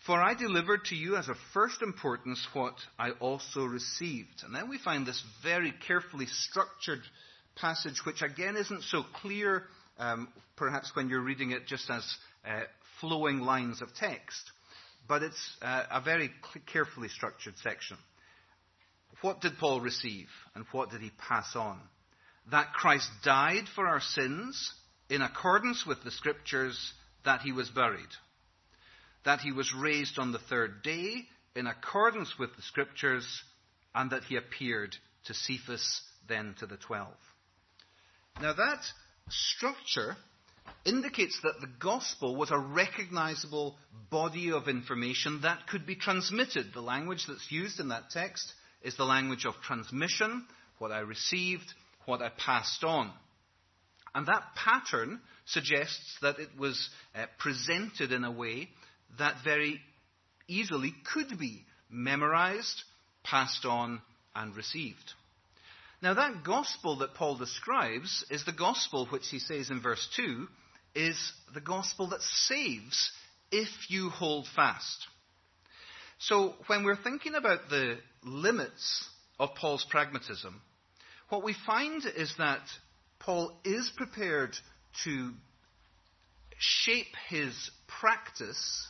[0.06, 4.44] For I delivered to you as of first importance what I also received.
[4.44, 7.00] And then we find this very carefully structured
[7.56, 9.64] passage, which again isn't so clear,
[9.98, 12.04] um, perhaps when you're reading it just as
[12.46, 12.60] uh,
[13.00, 14.52] flowing lines of text
[15.08, 16.30] but it's uh, a very
[16.72, 17.96] carefully structured section.
[19.22, 21.80] What did Paul receive and what did he pass on?
[22.50, 24.72] That Christ died for our sins
[25.08, 26.92] in accordance with the scriptures,
[27.24, 28.08] that he was buried.
[29.24, 33.26] That he was raised on the third day in accordance with the scriptures,
[33.94, 37.14] and that he appeared to Cephas, then to the twelve.
[38.40, 38.84] Now that
[39.28, 40.16] structure
[40.84, 43.76] indicates that the gospel was a recognizable
[44.10, 46.72] body of information that could be transmitted.
[46.72, 48.52] The language that's used in that text
[48.86, 50.46] is the language of transmission,
[50.78, 51.66] what I received,
[52.04, 53.10] what I passed on.
[54.14, 58.68] And that pattern suggests that it was uh, presented in a way
[59.18, 59.80] that very
[60.46, 62.84] easily could be memorized,
[63.24, 64.00] passed on,
[64.36, 65.14] and received.
[66.00, 70.46] Now, that gospel that Paul describes is the gospel which he says in verse 2
[70.94, 73.10] is the gospel that saves
[73.50, 75.08] if you hold fast.
[76.18, 79.08] So, when we're thinking about the limits
[79.38, 80.60] of Paul's pragmatism,
[81.28, 82.62] what we find is that
[83.20, 84.56] Paul is prepared
[85.04, 85.32] to
[86.58, 88.88] shape his practice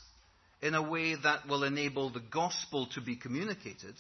[0.63, 3.95] in a way that will enable the gospel to be communicated,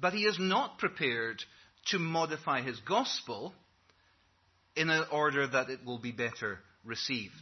[0.00, 1.42] but he is not prepared
[1.86, 3.54] to modify his gospel
[4.74, 7.32] in order that it will be better received.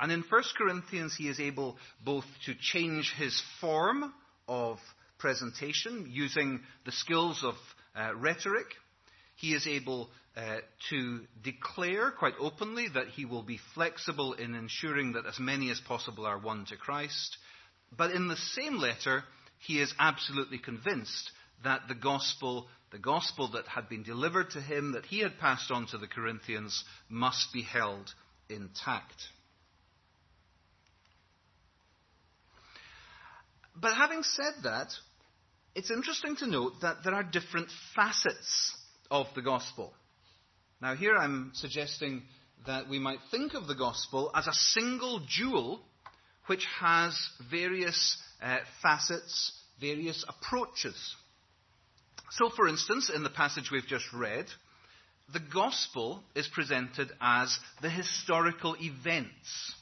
[0.00, 4.12] And in 1 Corinthians, he is able both to change his form
[4.46, 4.78] of
[5.18, 7.54] presentation using the skills of
[7.96, 8.66] uh, rhetoric.
[9.36, 10.58] He is able uh,
[10.90, 15.80] to declare quite openly that he will be flexible in ensuring that as many as
[15.80, 17.36] possible are won to Christ.
[17.96, 19.24] But in the same letter,
[19.58, 21.30] he is absolutely convinced
[21.64, 25.70] that the gospel, the gospel that had been delivered to him, that he had passed
[25.70, 28.12] on to the Corinthians, must be held
[28.48, 29.28] intact.
[33.80, 34.88] But having said that,
[35.78, 38.76] it's interesting to note that there are different facets
[39.12, 39.92] of the gospel.
[40.82, 42.22] Now, here I'm suggesting
[42.66, 45.80] that we might think of the gospel as a single jewel
[46.46, 47.16] which has
[47.48, 50.96] various uh, facets, various approaches.
[52.32, 54.46] So, for instance, in the passage we've just read,
[55.32, 59.74] the gospel is presented as the historical events,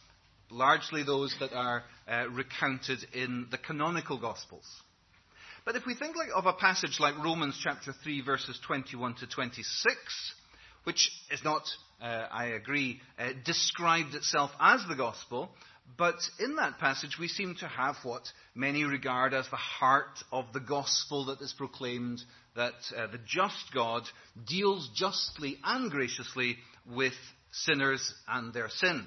[0.51, 4.67] largely those that are uh, recounted in the canonical gospels.
[5.67, 9.27] But if we think like, of a passage like Romans chapter 3, verses 21 to
[9.27, 9.97] 26,
[10.85, 11.63] which is not,
[12.01, 15.51] uh, I agree, uh, described itself as the gospel,
[15.99, 18.23] but in that passage, we seem to have what
[18.55, 22.23] many regard as the heart of the gospel that is proclaimed
[22.55, 24.05] that uh, the just God
[24.47, 26.59] deals justly and graciously
[26.89, 27.15] with
[27.51, 29.05] sinners and their sin.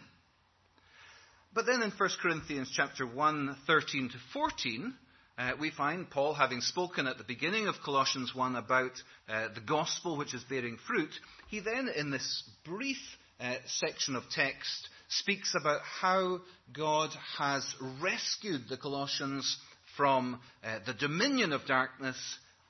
[1.54, 4.94] But then in 1 Corinthians chapter 1, 13 to 14,
[5.40, 8.92] uh, we find Paul having spoken at the beginning of Colossians 1 about
[9.30, 11.12] uh, the gospel which is bearing fruit.
[11.48, 12.98] He then, in this brief
[13.40, 16.42] uh, section of text, speaks about how
[16.76, 17.66] God has
[18.02, 19.58] rescued the Colossians
[19.96, 22.18] from uh, the dominion of darkness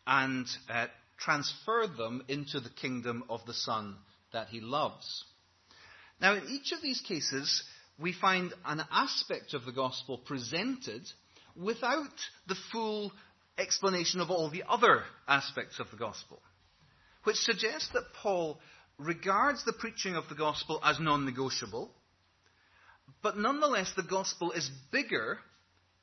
[0.06, 0.86] and uh,
[1.18, 3.96] transferred them into the kingdom of the Son
[4.32, 5.26] that he loves.
[6.22, 7.64] Now, in each of these cases,
[8.00, 11.02] we find an aspect of the gospel presented
[11.62, 12.14] without
[12.48, 13.12] the full
[13.58, 16.42] explanation of all the other aspects of the gospel,
[17.24, 18.60] which suggests that Paul
[18.98, 21.92] regards the preaching of the gospel as non negotiable
[23.22, 25.40] but nonetheless, the gospel is bigger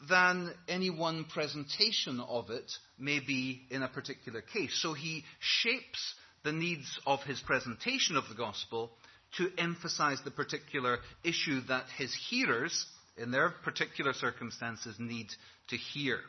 [0.09, 4.79] than any one presentation of it may be in a particular case.
[4.83, 8.91] So he shapes the needs of his presentation of the gospel
[9.39, 12.87] to emphasize the particular issue that his hearers,
[13.17, 15.29] in their particular circumstances, need
[15.69, 16.21] to hear.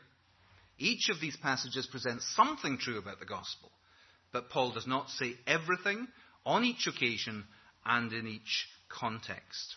[0.78, 3.70] Each of these passages presents something true about the gospel,
[4.32, 6.06] but Paul does not say everything
[6.46, 7.44] on each occasion
[7.84, 9.76] and in each context.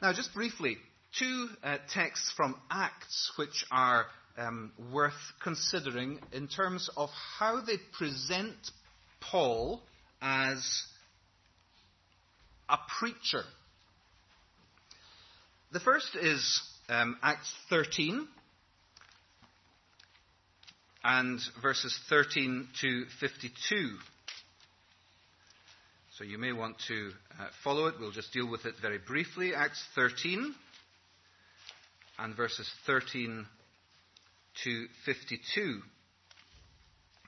[0.00, 0.76] Now, just briefly,
[1.18, 4.06] two uh, texts from Acts which are
[4.36, 8.56] um, worth considering in terms of how they present
[9.20, 9.82] Paul
[10.20, 10.84] as
[12.68, 13.44] a preacher.
[15.72, 16.60] The first is
[16.90, 18.28] um, Acts 13
[21.02, 23.96] and verses 13 to 52.
[26.18, 27.94] So you may want to uh, follow it.
[27.98, 29.54] We'll just deal with it very briefly.
[29.54, 30.54] Acts 13
[32.18, 33.46] and verses 13
[34.64, 35.80] to 52.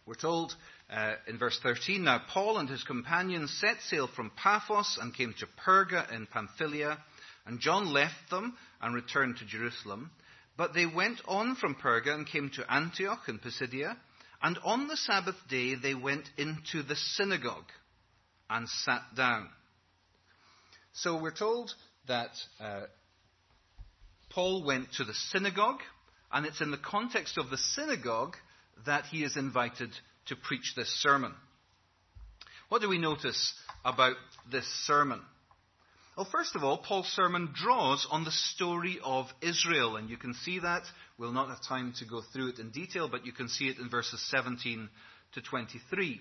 [0.05, 0.55] We're told
[0.95, 5.35] uh, in verse 13 Now Paul and his companions set sail from Paphos and came
[5.39, 6.99] to Perga in Pamphylia,
[7.47, 10.11] and John left them and returned to Jerusalem.
[10.57, 13.97] But they went on from Perga and came to Antioch in Pisidia,
[14.43, 17.71] and on the Sabbath day they went into the synagogue
[18.49, 19.49] and sat down.
[20.93, 21.73] So we're told
[22.07, 22.31] that
[22.61, 22.83] uh,
[24.31, 25.81] Paul went to the synagogue,
[26.33, 28.37] and it's in the context of the synagogue
[28.87, 29.91] that he is invited
[30.27, 31.35] to preach this sermon.
[32.69, 34.17] What do we notice about
[34.51, 35.21] this sermon?
[36.17, 40.33] Well, first of all, Paul's sermon draws on the story of Israel, and you can
[40.33, 40.85] see that.
[41.19, 43.79] We'll not have time to go through it in detail, but you can see it
[43.79, 44.89] in verses 17
[45.33, 46.21] to 23.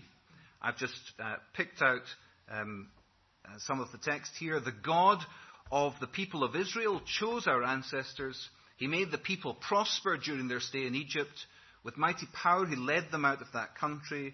[0.63, 2.01] I've just uh, picked out
[2.51, 2.87] um,
[3.45, 4.59] uh, some of the text here.
[4.59, 5.19] The God
[5.71, 8.49] of the people of Israel chose our ancestors.
[8.77, 11.45] He made the people prosper during their stay in Egypt.
[11.83, 14.33] With mighty power, he led them out of that country.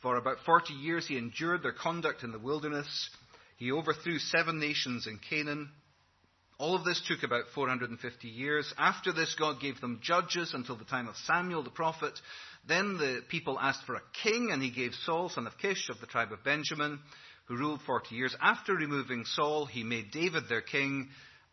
[0.00, 3.10] For about 40 years, he endured their conduct in the wilderness.
[3.56, 5.70] He overthrew seven nations in Canaan.
[6.58, 8.72] All of this took about 450 years.
[8.78, 12.18] After this, God gave them judges until the time of Samuel the prophet.
[12.66, 16.00] Then the people asked for a king, and he gave Saul, son of Kish, of
[16.00, 17.00] the tribe of Benjamin,
[17.46, 18.36] who ruled 40 years.
[18.40, 21.08] After removing Saul, he made David their king,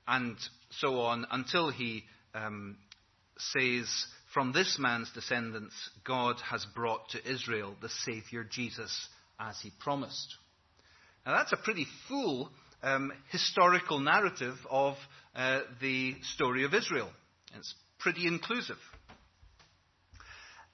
[0.07, 0.37] and
[0.79, 2.03] so on, until he
[2.35, 2.77] um,
[3.37, 3.87] says,
[4.33, 5.73] From this man's descendants,
[6.03, 10.35] God has brought to Israel the Saviour Jesus, as he promised.
[11.29, 12.49] Now, that's a pretty full
[12.81, 14.95] um, historical narrative of
[15.35, 17.07] uh, the story of Israel.
[17.55, 18.79] It's pretty inclusive.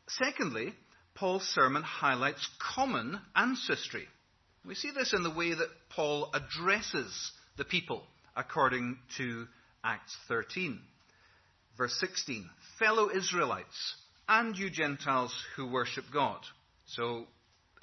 [0.07, 0.73] Secondly,
[1.13, 4.05] Paul's sermon highlights common ancestry.
[4.65, 8.03] We see this in the way that Paul addresses the people
[8.33, 9.47] according to
[9.83, 10.79] Acts 13.
[11.77, 12.49] Verse 16
[12.79, 13.95] Fellow Israelites,
[14.29, 16.39] and you Gentiles who worship God.
[16.85, 17.25] So,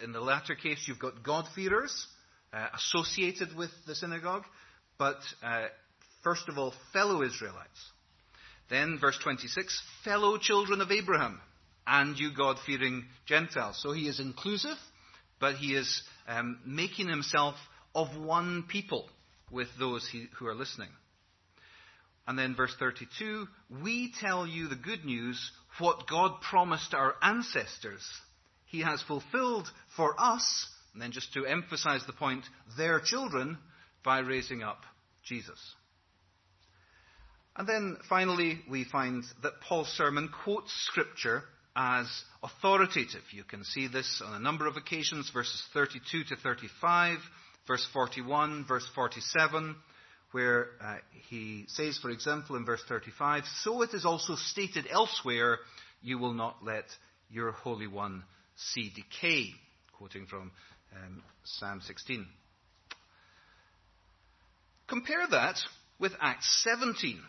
[0.02, 2.06] in the latter case, you've got God-fearers
[2.52, 4.44] uh, associated with the synagogue,
[4.98, 5.66] but uh,
[6.22, 7.90] first of all, fellow Israelites.
[8.70, 11.40] Then, verse 26, fellow children of Abraham,
[11.86, 13.80] and you God fearing Gentiles.
[13.82, 14.76] So he is inclusive,
[15.40, 17.56] but he is um, making himself
[17.94, 19.08] of one people
[19.50, 20.88] with those he, who are listening.
[22.26, 23.46] And then verse 32
[23.82, 28.02] We tell you the good news, what God promised our ancestors.
[28.66, 32.44] He has fulfilled for us, and then just to emphasize the point,
[32.76, 33.58] their children,
[34.04, 34.82] by raising up
[35.24, 35.58] Jesus.
[37.56, 41.42] And then finally, we find that Paul's sermon quotes Scripture
[41.76, 42.06] as
[42.42, 43.22] authoritative.
[43.30, 47.18] You can see this on a number of occasions, verses 32 to 35,
[47.66, 49.76] verse 41, verse 47,
[50.32, 50.96] where uh,
[51.28, 55.58] he says, for example, in verse 35, So it is also stated elsewhere,
[56.02, 56.84] you will not let
[57.30, 58.24] your Holy One
[58.56, 59.50] see decay,
[59.96, 60.52] quoting from
[60.96, 62.26] um, Psalm 16.
[64.88, 65.58] Compare that
[65.98, 67.20] with Acts 17,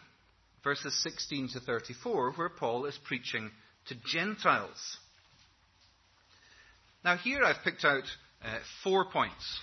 [0.63, 3.51] verses 16 to 34, where Paul is preaching
[3.87, 4.97] to Gentiles.
[7.03, 8.03] Now, here I've picked out
[8.43, 9.59] uh, four points.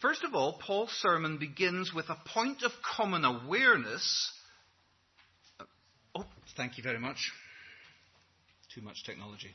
[0.00, 4.32] First of all, Paul's sermon begins with a point of common awareness.
[6.14, 6.24] Oh,
[6.56, 7.32] thank you very much.
[8.74, 9.54] Too much technology.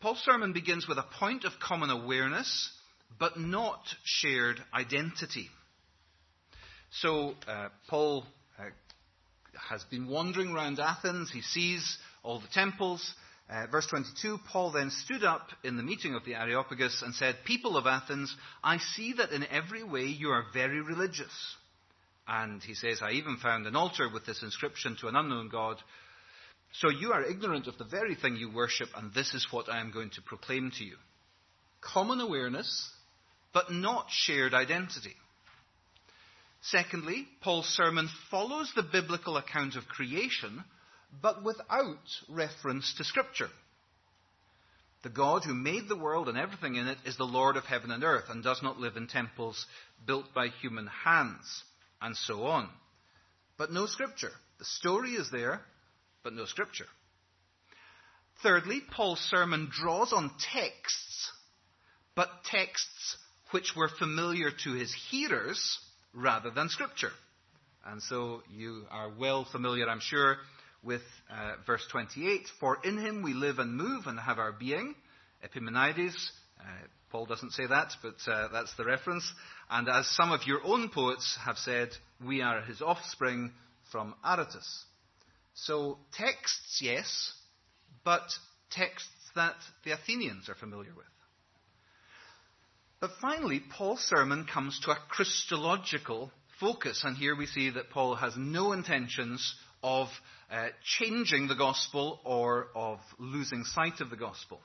[0.00, 2.70] Paul's sermon begins with a point of common awareness,
[3.18, 5.48] but not shared identity.
[6.90, 8.24] So, uh, Paul
[8.58, 8.64] uh,
[9.68, 11.30] has been wandering around Athens.
[11.32, 13.14] He sees all the temples.
[13.50, 17.36] Uh, verse 22 Paul then stood up in the meeting of the Areopagus and said,
[17.44, 21.32] People of Athens, I see that in every way you are very religious.
[22.28, 25.78] And he says, I even found an altar with this inscription to an unknown God.
[26.72, 29.80] So you are ignorant of the very thing you worship, and this is what I
[29.80, 30.96] am going to proclaim to you.
[31.80, 32.90] Common awareness,
[33.52, 35.14] but not shared identity.
[36.62, 40.64] Secondly, Paul's sermon follows the biblical account of creation,
[41.22, 41.96] but without
[42.28, 43.48] reference to Scripture.
[45.02, 47.90] The God who made the world and everything in it is the Lord of heaven
[47.92, 49.64] and earth and does not live in temples
[50.06, 51.62] built by human hands,
[52.02, 52.68] and so on.
[53.56, 54.32] But no Scripture.
[54.58, 55.60] The story is there,
[56.28, 56.84] but no Scripture.
[58.42, 61.32] Thirdly, Paul's sermon draws on texts,
[62.14, 63.16] but texts
[63.50, 65.78] which were familiar to his hearers
[66.12, 67.12] rather than Scripture.
[67.86, 70.36] And so you are well familiar, I'm sure,
[70.82, 71.00] with
[71.30, 74.96] uh, verse 28 For in him we live and move and have our being.
[75.42, 76.30] Epimenides.
[76.60, 76.64] Uh,
[77.10, 79.32] Paul doesn't say that, but uh, that's the reference.
[79.70, 81.88] And as some of your own poets have said,
[82.22, 83.52] we are his offspring
[83.90, 84.84] from Aratus.
[85.64, 87.32] So texts, yes,
[88.04, 88.22] but
[88.70, 91.06] texts that the Athenians are familiar with.
[93.00, 98.16] But finally, Paul's sermon comes to a Christological focus, and here we see that Paul
[98.16, 100.08] has no intentions of
[100.50, 104.60] uh, changing the gospel or of losing sight of the gospel.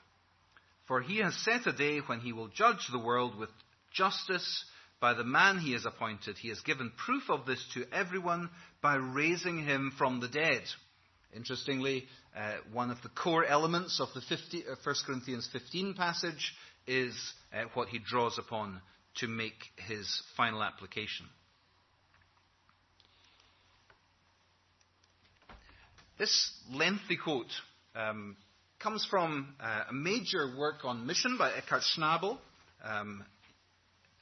[0.86, 3.50] For he has set a day when he will judge the world with
[3.92, 4.64] justice
[5.00, 6.36] by the man he has appointed.
[6.36, 8.50] He has given proof of this to everyone
[8.82, 10.62] by raising him from the dead.
[11.34, 12.04] Interestingly,
[12.36, 16.54] uh, one of the core elements of the 50, uh, 1 Corinthians 15 passage
[16.86, 17.14] is
[17.52, 18.80] uh, what he draws upon
[19.16, 19.54] to make
[19.88, 21.26] his final application.
[26.18, 27.50] This lengthy quote
[27.96, 28.36] um,
[28.78, 32.38] comes from uh, a major work on mission by Eckhard Schnabel.
[32.84, 33.24] Um,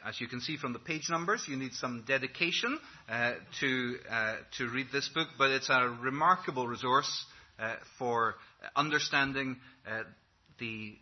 [0.06, 2.78] as you can see from the page numbers, you need some dedication
[3.08, 7.24] uh, to, uh, to read this book, but it's a remarkable resource
[7.58, 8.34] uh, for
[8.74, 10.02] understanding uh,
[10.58, 10.94] the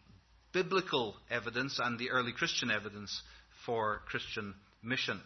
[0.52, 3.22] biblical evidence and the early Christian evidence
[3.64, 5.20] for Christian mission.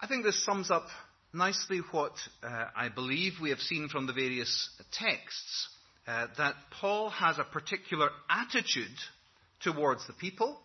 [0.00, 0.86] I think this sums up
[1.32, 2.12] nicely what
[2.42, 5.68] uh, I believe we have seen from the various texts
[6.06, 8.98] uh, that Paul has a particular attitude
[9.60, 10.58] towards the people,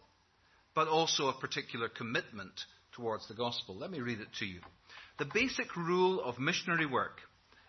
[0.78, 2.54] but also a particular commitment
[2.92, 3.76] towards the gospel.
[3.76, 4.60] Let me read it to you.
[5.18, 7.18] The basic rule of missionary work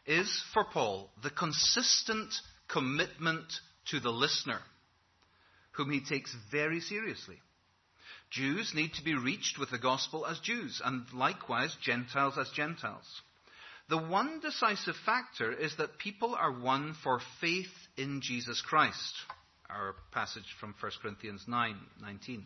[0.04, 2.34] is for Paul the consistent
[2.68, 3.46] commitment
[3.92, 4.60] to the listener
[5.70, 7.36] whom he takes very seriously.
[8.28, 13.06] Jews need to be reached with the gospel as Jews, and likewise Gentiles as Gentiles.
[13.88, 19.14] The one decisive factor is that people are won for faith in Jesus Christ.
[19.70, 22.44] Our passage from 1 Corinthians 9 19.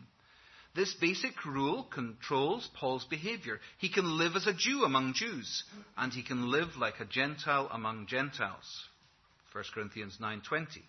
[0.75, 3.59] This basic rule controls Paul's behavior.
[3.77, 5.63] He can live as a Jew among Jews,
[5.95, 8.87] and he can live like a Gentile among Gentiles.
[9.51, 10.81] 1 Corinthians 9:20.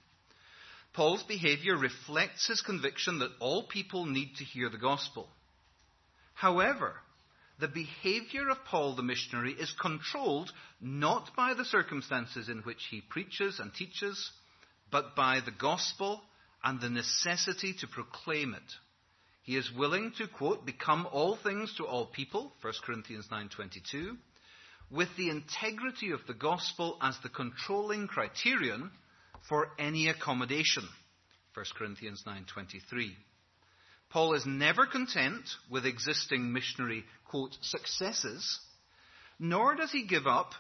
[0.94, 5.28] Paul's behavior reflects his conviction that all people need to hear the gospel.
[6.32, 7.02] However,
[7.58, 13.02] the behavior of Paul the missionary is controlled not by the circumstances in which he
[13.02, 14.32] preaches and teaches,
[14.90, 16.22] but by the gospel
[16.62, 18.74] and the necessity to proclaim it.
[19.44, 24.16] He is willing to quote become all things to all people, 1 Corinthians 9:22,
[24.90, 28.90] with the integrity of the gospel as the controlling criterion
[29.46, 30.88] for any accommodation.
[31.52, 33.14] 1 Corinthians 9:23.
[34.08, 38.60] Paul is never content with existing missionary quote successes,
[39.38, 40.54] nor does he give up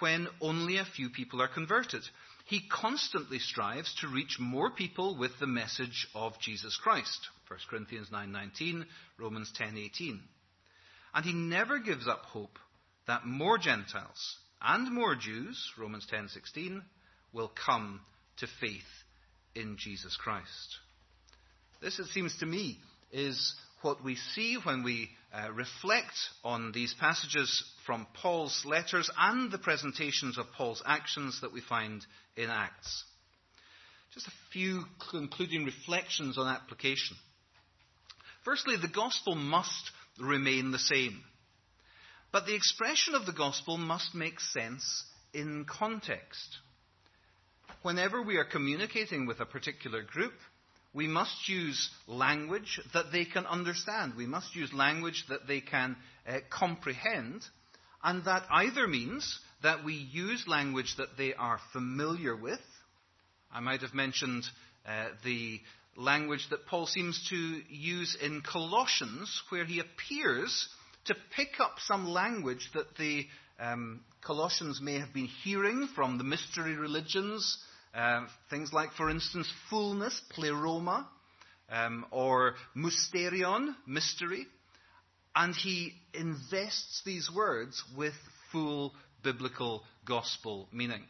[0.00, 2.06] when only a few people are converted.
[2.44, 7.30] He constantly strives to reach more people with the message of Jesus Christ.
[7.48, 8.86] 1 Corinthians 9:19,
[9.18, 10.20] Romans 10:18.
[11.14, 12.58] And he never gives up hope
[13.06, 16.84] that more Gentiles and more Jews, Romans 10:16,
[17.32, 18.00] will come
[18.38, 19.04] to faith
[19.54, 20.78] in Jesus Christ.
[21.80, 22.80] This, it seems to me,
[23.12, 29.50] is what we see when we uh, reflect on these passages from Paul's letters and
[29.50, 32.04] the presentations of Paul's actions that we find
[32.36, 33.04] in Acts.
[34.14, 37.16] Just a few concluding reflections on application.
[38.46, 39.90] Firstly, the gospel must
[40.20, 41.20] remain the same.
[42.30, 46.58] But the expression of the gospel must make sense in context.
[47.82, 50.34] Whenever we are communicating with a particular group,
[50.94, 54.14] we must use language that they can understand.
[54.16, 55.96] We must use language that they can
[56.28, 57.42] uh, comprehend.
[58.04, 62.60] And that either means that we use language that they are familiar with.
[63.52, 64.44] I might have mentioned
[64.86, 65.58] uh, the
[65.96, 67.36] language that Paul seems to
[67.68, 70.68] use in Colossians, where he appears
[71.06, 73.26] to pick up some language that the
[73.58, 77.58] um, Colossians may have been hearing from the mystery religions,
[77.94, 81.08] uh, things like, for instance, fullness, pleroma,
[81.70, 84.46] um, or mysterion, mystery,
[85.34, 88.14] and he invests these words with
[88.52, 91.02] full biblical gospel meaning.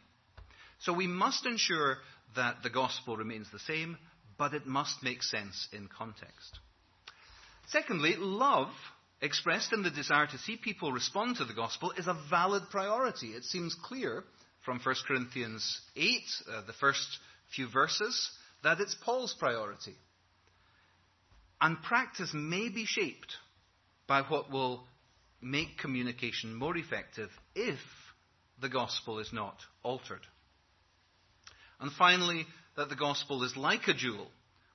[0.79, 1.97] So we must ensure
[2.35, 3.97] that the gospel remains the same,
[4.37, 6.59] but it must make sense in context.
[7.67, 8.69] Secondly, love
[9.21, 13.27] expressed in the desire to see people respond to the gospel is a valid priority.
[13.27, 14.23] It seems clear
[14.63, 17.05] from 1 Corinthians 8, uh, the first
[17.55, 18.31] few verses,
[18.63, 19.95] that it's Paul's priority.
[21.59, 23.33] And practice may be shaped
[24.07, 24.83] by what will
[25.41, 27.79] make communication more effective if
[28.61, 30.25] the gospel is not altered.
[31.79, 32.45] And finally,
[32.77, 34.27] that the gospel is like a jewel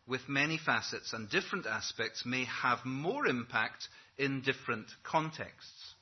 [0.07, 3.89] with many facets and different aspects may have more impact
[4.19, 5.95] in different contexts.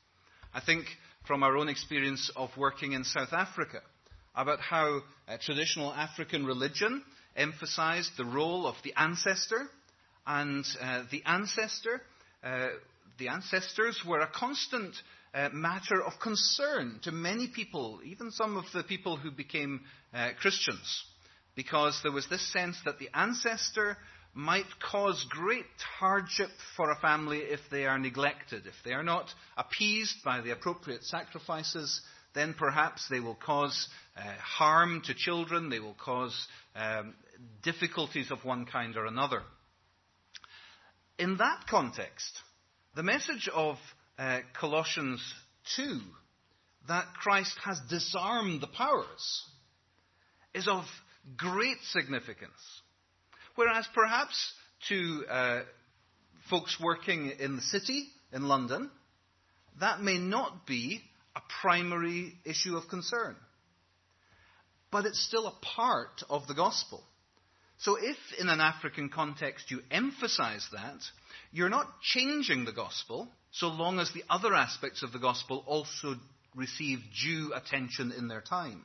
[0.52, 0.86] I think
[1.26, 3.82] from our own experience of working in South Africa
[4.34, 5.00] about how
[5.42, 7.04] traditional African religion
[7.36, 9.68] emphasized the role of the ancestor,
[10.26, 12.00] and uh, the ancestor,
[12.42, 12.68] uh,
[13.18, 14.94] the ancestors were a constant
[15.34, 19.80] uh, matter of concern to many people, even some of the people who became
[20.14, 21.04] uh, Christians,
[21.54, 23.96] because there was this sense that the ancestor
[24.32, 25.64] might cause great
[25.98, 28.66] hardship for a family if they are neglected.
[28.66, 29.26] If they are not
[29.56, 32.00] appeased by the appropriate sacrifices,
[32.34, 36.46] then perhaps they will cause uh, harm to children, they will cause
[36.76, 37.14] um,
[37.62, 39.42] difficulties of one kind or another.
[41.18, 42.38] In that context,
[42.94, 43.76] the message of
[44.18, 45.20] uh, Colossians
[45.76, 46.00] 2,
[46.88, 49.44] that Christ has disarmed the powers,
[50.54, 50.84] is of
[51.36, 52.82] great significance.
[53.54, 54.52] Whereas perhaps
[54.88, 55.60] to uh,
[56.48, 58.90] folks working in the city, in London,
[59.80, 61.02] that may not be
[61.36, 63.36] a primary issue of concern.
[64.90, 67.02] But it's still a part of the gospel.
[67.78, 70.98] So if in an African context you emphasize that,
[71.52, 76.14] you're not changing the gospel so long as the other aspects of the gospel also
[76.54, 78.84] receive due attention in their time.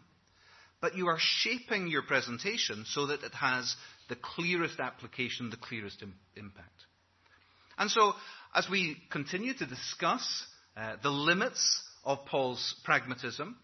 [0.86, 3.76] But you are shaping your presentation so that it has
[4.08, 6.86] the clearest application, the clearest Im- impact.
[7.76, 8.14] And so,
[8.54, 10.46] as we continue to discuss
[10.78, 13.58] uh, the limits of Paul's pragmatism,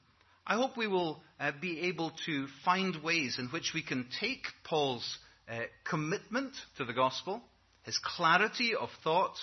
[0.48, 4.48] I hope we will uh, be able to find ways in which we can take
[4.64, 7.40] Paul's uh, commitment to the gospel,
[7.84, 9.36] his clarity of thought,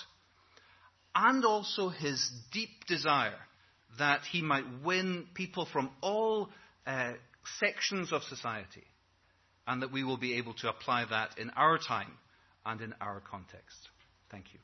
[1.15, 3.39] and also his deep desire
[3.97, 6.49] that he might win people from all
[6.85, 7.13] uh,
[7.59, 8.85] sections of society,
[9.67, 12.11] and that we will be able to apply that in our time
[12.65, 13.89] and in our context.
[14.29, 14.59] Thank you.